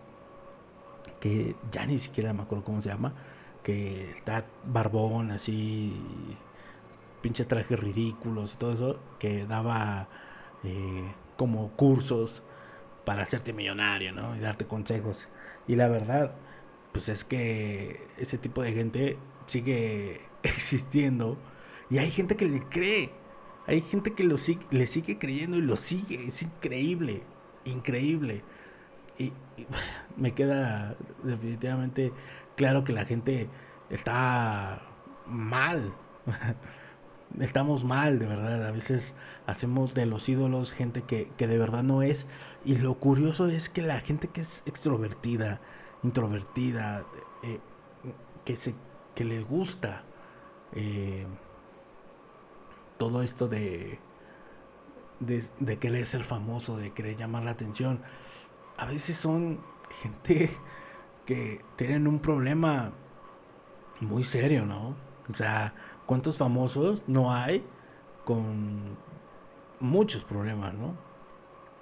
que 1.20 1.56
ya 1.70 1.86
ni 1.86 1.98
siquiera 1.98 2.32
me 2.32 2.42
acuerdo 2.42 2.64
cómo 2.64 2.82
se 2.82 2.88
llama, 2.88 3.14
que 3.62 4.10
está 4.10 4.46
barbón 4.64 5.30
así, 5.32 6.00
pinches 7.20 7.48
trajes 7.48 7.78
ridículos 7.78 8.54
y 8.54 8.56
todo 8.58 8.72
eso, 8.72 9.00
que 9.18 9.46
daba 9.46 10.08
eh, 10.64 11.12
como 11.36 11.70
cursos 11.72 12.42
para 13.04 13.22
hacerte 13.22 13.52
millonario, 13.52 14.12
¿no? 14.12 14.36
Y 14.36 14.40
darte 14.40 14.66
consejos. 14.66 15.28
Y 15.66 15.76
la 15.76 15.88
verdad, 15.88 16.32
pues 16.96 17.10
es 17.10 17.24
que 17.26 18.00
ese 18.16 18.38
tipo 18.38 18.62
de 18.62 18.72
gente 18.72 19.18
sigue 19.46 20.22
existiendo 20.42 21.36
y 21.90 21.98
hay 21.98 22.10
gente 22.10 22.36
que 22.36 22.48
le 22.48 22.62
cree. 22.62 23.10
Hay 23.66 23.82
gente 23.82 24.14
que 24.14 24.24
lo 24.24 24.36
le 24.70 24.86
sigue 24.86 25.18
creyendo 25.18 25.58
y 25.58 25.60
lo 25.60 25.76
sigue. 25.76 26.26
Es 26.26 26.42
increíble, 26.42 27.22
increíble. 27.66 28.42
Y, 29.18 29.24
y, 29.24 29.66
me 30.16 30.32
queda 30.32 30.96
definitivamente 31.22 32.12
claro 32.56 32.82
que 32.82 32.94
la 32.94 33.04
gente 33.04 33.50
está 33.90 34.80
mal. 35.26 35.92
estamos 37.40 37.84
mal, 37.84 38.18
de 38.18 38.26
verdad. 38.26 38.66
A 38.66 38.70
veces 38.70 39.14
hacemos 39.46 39.92
de 39.92 40.06
los 40.06 40.28
ídolos 40.30 40.72
gente 40.72 41.02
que, 41.02 41.28
de 41.36 41.58
verdad 41.58 41.82
no 41.82 42.02
es. 42.02 42.26
Y 42.64 42.76
lo 42.76 42.94
curioso 42.94 43.48
es 43.48 43.68
que 43.68 43.82
la 43.82 44.00
gente 44.00 44.28
que 44.28 44.40
es 44.40 44.62
extrovertida, 44.66 45.60
introvertida, 46.02 47.04
eh, 47.42 47.60
que, 48.44 48.56
se, 48.56 48.74
que 49.14 49.24
le 49.24 49.42
gusta 49.42 50.04
eh, 50.72 51.26
todo 52.98 53.22
esto 53.22 53.48
de, 53.48 53.98
de, 55.20 55.44
de 55.58 55.78
querer 55.78 56.06
ser 56.06 56.24
famoso, 56.24 56.76
de 56.76 56.92
querer 56.92 57.16
llamar 57.16 57.44
la 57.44 57.52
atención, 57.52 58.00
a 58.76 58.86
veces 58.86 59.16
son 59.16 59.60
gente 60.02 60.50
que 61.24 61.64
tienen 61.76 62.06
un 62.06 62.20
problema 62.20 62.92
muy 64.00 64.24
serio, 64.24 64.64
¿no? 64.66 64.94
O 65.28 65.34
sea, 65.34 65.74
¿Cuántos 66.06 66.38
famosos 66.38 67.02
no 67.08 67.32
hay 67.34 67.64
con 68.24 68.96
muchos 69.80 70.22
problemas, 70.22 70.72
¿no? 70.74 70.94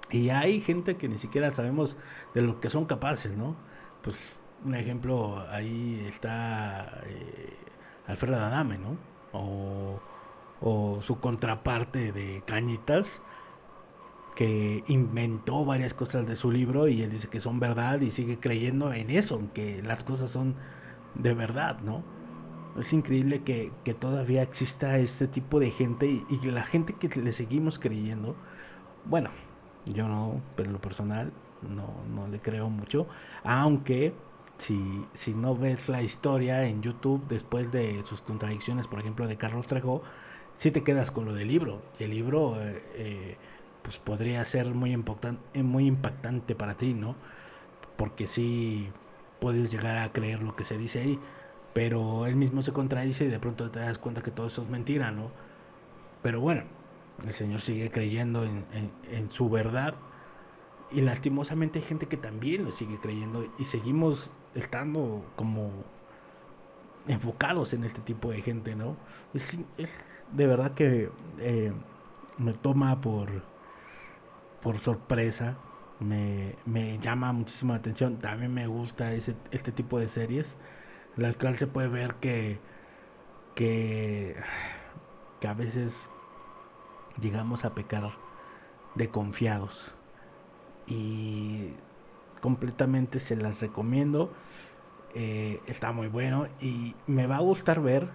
Y 0.09 0.29
hay 0.29 0.61
gente 0.61 0.97
que 0.97 1.07
ni 1.07 1.19
siquiera 1.19 1.51
sabemos 1.51 1.95
de 2.33 2.41
lo 2.41 2.59
que 2.59 2.71
son 2.71 2.85
capaces, 2.85 3.37
¿no? 3.37 3.55
Pues 4.05 4.37
un 4.63 4.75
ejemplo, 4.75 5.43
ahí 5.49 6.05
está 6.07 7.01
eh, 7.07 7.57
Alfredo 8.05 8.35
Adame, 8.35 8.77
¿no? 8.77 8.99
O, 9.33 9.99
o 10.61 11.01
su 11.01 11.19
contraparte 11.19 12.11
de 12.11 12.43
Cañitas, 12.45 13.23
que 14.35 14.83
inventó 14.89 15.65
varias 15.65 15.95
cosas 15.95 16.27
de 16.27 16.35
su 16.35 16.51
libro 16.51 16.87
y 16.87 17.01
él 17.01 17.09
dice 17.09 17.29
que 17.29 17.39
son 17.39 17.59
verdad 17.59 17.99
y 17.99 18.11
sigue 18.11 18.39
creyendo 18.39 18.93
en 18.93 19.09
eso, 19.09 19.41
que 19.55 19.81
las 19.81 20.03
cosas 20.03 20.29
son 20.29 20.55
de 21.15 21.33
verdad, 21.33 21.79
¿no? 21.79 22.03
Es 22.77 22.93
increíble 22.93 23.41
que, 23.41 23.71
todavía 23.99 24.43
exista 24.43 24.99
este 24.99 25.27
tipo 25.27 25.59
de 25.59 25.71
gente 25.71 26.05
y, 26.29 26.51
la 26.51 26.63
gente 26.63 26.93
que 26.93 27.07
le 27.19 27.31
seguimos 27.31 27.79
creyendo, 27.79 28.35
bueno, 29.05 29.31
yo 29.87 30.07
no, 30.07 30.43
pero 30.55 30.67
en 30.67 30.73
lo 30.73 30.81
personal 30.81 31.33
no, 31.61 31.93
no 32.13 32.27
le 32.27 32.39
creo 32.39 32.69
mucho, 32.69 33.07
aunque 33.43 34.13
si, 34.57 35.05
si 35.13 35.33
no 35.33 35.55
ves 35.55 35.89
la 35.89 36.01
historia 36.01 36.65
en 36.65 36.81
YouTube 36.81 37.25
después 37.27 37.71
de 37.71 38.03
sus 38.05 38.21
contradicciones, 38.21 38.87
por 38.87 38.99
ejemplo, 38.99 39.27
de 39.27 39.37
Carlos 39.37 39.67
Trejo, 39.67 40.01
si 40.53 40.71
te 40.71 40.83
quedas 40.83 41.11
con 41.11 41.25
lo 41.25 41.33
del 41.33 41.47
libro. 41.47 41.81
Y 41.99 42.05
el 42.05 42.11
libro 42.11 42.61
eh, 42.61 42.83
eh, 42.95 43.37
pues 43.81 43.99
podría 43.99 44.43
ser 44.45 44.73
muy, 44.73 44.93
impactante, 44.93 45.63
muy 45.63 45.87
impactante 45.87 46.55
para 46.55 46.75
ti, 46.75 46.93
¿no? 46.93 47.15
Porque 47.97 48.27
si 48.27 48.89
puedes 49.39 49.71
llegar 49.71 49.97
a 49.97 50.11
creer 50.11 50.41
lo 50.41 50.55
que 50.55 50.63
se 50.63 50.77
dice 50.77 51.01
ahí 51.01 51.19
pero 51.75 52.25
él 52.25 52.37
mismo 52.37 52.61
se 52.61 52.71
contradice 52.71 53.25
y 53.25 53.27
de 53.27 53.37
pronto 53.37 53.69
te 53.69 53.81
das 53.81 53.97
cuenta 53.97 54.21
que 54.21 54.31
todo 54.31 54.47
eso 54.47 54.61
es 54.61 54.69
mentira, 54.69 55.11
¿no? 55.11 55.29
Pero 56.21 56.39
bueno, 56.39 56.63
el 57.21 57.33
Señor 57.33 57.59
sigue 57.59 57.91
creyendo 57.91 58.45
en, 58.45 59.29
su 59.29 59.49
verdad 59.49 59.93
y 60.91 61.01
lastimosamente 61.01 61.79
hay 61.79 61.85
gente 61.85 62.07
que 62.07 62.17
también 62.17 62.65
lo 62.65 62.71
sigue 62.71 62.99
creyendo 62.99 63.47
y 63.57 63.65
seguimos 63.65 64.31
estando 64.53 65.25
como 65.35 65.71
enfocados 67.07 67.73
en 67.73 67.83
este 67.83 68.01
tipo 68.01 68.31
de 68.31 68.41
gente, 68.41 68.75
¿no? 68.75 68.95
Es, 69.33 69.57
de 70.31 70.47
verdad 70.47 70.73
que 70.73 71.09
eh, 71.39 71.71
me 72.37 72.53
toma 72.53 73.01
por, 73.01 73.43
por 74.61 74.79
sorpresa, 74.79 75.57
me, 75.99 76.55
me, 76.65 76.97
llama 76.99 77.31
muchísimo 77.31 77.73
la 77.73 77.79
atención, 77.79 78.17
también 78.17 78.53
me 78.53 78.67
gusta 78.67 79.13
ese, 79.13 79.35
este 79.51 79.71
tipo 79.71 79.99
de 79.99 80.09
series 80.09 80.55
la 81.17 81.33
cual 81.33 81.57
se 81.57 81.67
puede 81.67 81.87
ver 81.87 82.15
que, 82.15 82.59
que, 83.55 84.35
que 85.39 85.47
a 85.47 85.53
veces 85.53 86.07
llegamos 87.19 87.65
a 87.65 87.73
pecar 87.73 88.11
de 88.95 89.09
confiados. 89.09 89.94
Y 90.87 91.73
completamente 92.41 93.19
se 93.19 93.35
las 93.35 93.59
recomiendo. 93.61 94.31
Eh, 95.13 95.61
está 95.67 95.93
muy 95.93 96.07
bueno 96.09 96.47
y 96.59 96.93
me 97.07 97.25
va 97.25 97.37
a 97.37 97.39
gustar 97.39 97.81
ver 97.81 98.09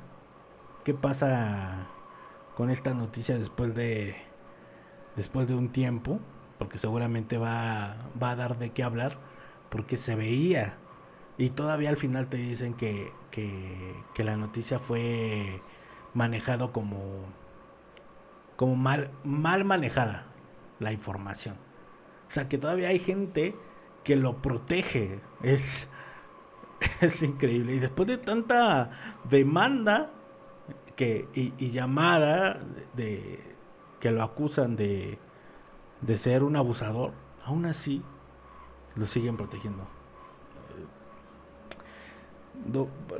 qué 0.84 0.92
pasa 0.92 1.86
con 2.54 2.70
esta 2.70 2.92
noticia 2.92 3.38
después 3.38 3.74
de 3.74 4.14
después 5.16 5.48
de 5.48 5.54
un 5.54 5.70
tiempo, 5.70 6.20
porque 6.58 6.78
seguramente 6.78 7.38
va, 7.38 7.96
va 8.22 8.30
a 8.30 8.36
dar 8.36 8.58
de 8.58 8.70
qué 8.70 8.82
hablar, 8.82 9.18
porque 9.70 9.96
se 9.96 10.14
veía 10.14 10.76
y 11.38 11.50
todavía 11.50 11.88
al 11.88 11.96
final 11.96 12.28
te 12.28 12.36
dicen 12.36 12.74
que, 12.74 13.12
que, 13.30 13.94
que 14.14 14.24
la 14.24 14.36
noticia 14.36 14.78
fue 14.78 15.62
manejado 16.14 16.72
como 16.72 17.24
como 18.56 18.76
mal 18.76 19.10
mal 19.24 19.64
manejada 19.64 20.26
la 20.80 20.92
información. 20.92 21.56
O 22.30 22.32
sea, 22.32 22.48
que 22.48 22.56
todavía 22.56 22.88
hay 22.88 23.00
gente 23.00 23.54
que 24.04 24.16
lo 24.16 24.40
protege. 24.40 25.20
Es 25.42 25.90
es 27.00 27.22
increíble. 27.22 27.74
Y 27.74 27.78
después 27.78 28.08
de 28.08 28.18
tanta 28.18 28.90
demanda 29.28 30.10
que, 30.96 31.28
y, 31.34 31.70
llamada 31.70 32.60
de, 32.94 33.40
que 34.00 34.10
lo 34.10 34.22
acusan 34.22 34.76
de, 34.76 35.18
de 36.00 36.18
ser 36.18 36.42
un 36.42 36.56
abusador, 36.56 37.12
aún 37.44 37.66
así 37.66 38.02
lo 38.96 39.06
siguen 39.06 39.36
protegiendo. 39.36 39.86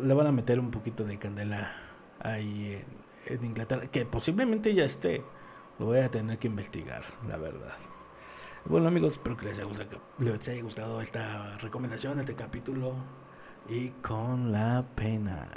le 0.01 0.15
van 0.15 0.27
a 0.27 0.33
meter 0.33 0.61
un 0.61 0.71
poquito 0.71 1.05
de 1.05 1.19
candela 1.19 1.73
ahí 2.21 2.85
en, 3.27 3.37
en, 3.37 3.45
Inglaterra, 3.45 3.87
que 3.87 4.05
posiblemente 4.05 4.75
ya 4.75 4.85
esté. 4.85 5.23
Lo 5.79 5.87
voy 5.87 6.01
a 6.01 6.11
tener 6.11 6.39
que 6.39 6.47
investigar, 6.47 7.03
la 7.27 7.39
verdad. 7.39 7.75
Bueno 8.71 8.87
amigos, 8.87 9.15
espero 9.15 9.37
que 9.37 9.47
les 9.47 9.59
haya 9.59 10.63
gustado, 10.63 11.01
esta 11.01 11.59
recomendación, 11.59 12.21
este 12.21 12.37
capítulo 12.37 12.95
y 13.69 13.89
con 14.01 14.53
la 14.53 14.85
pena. 14.95 15.49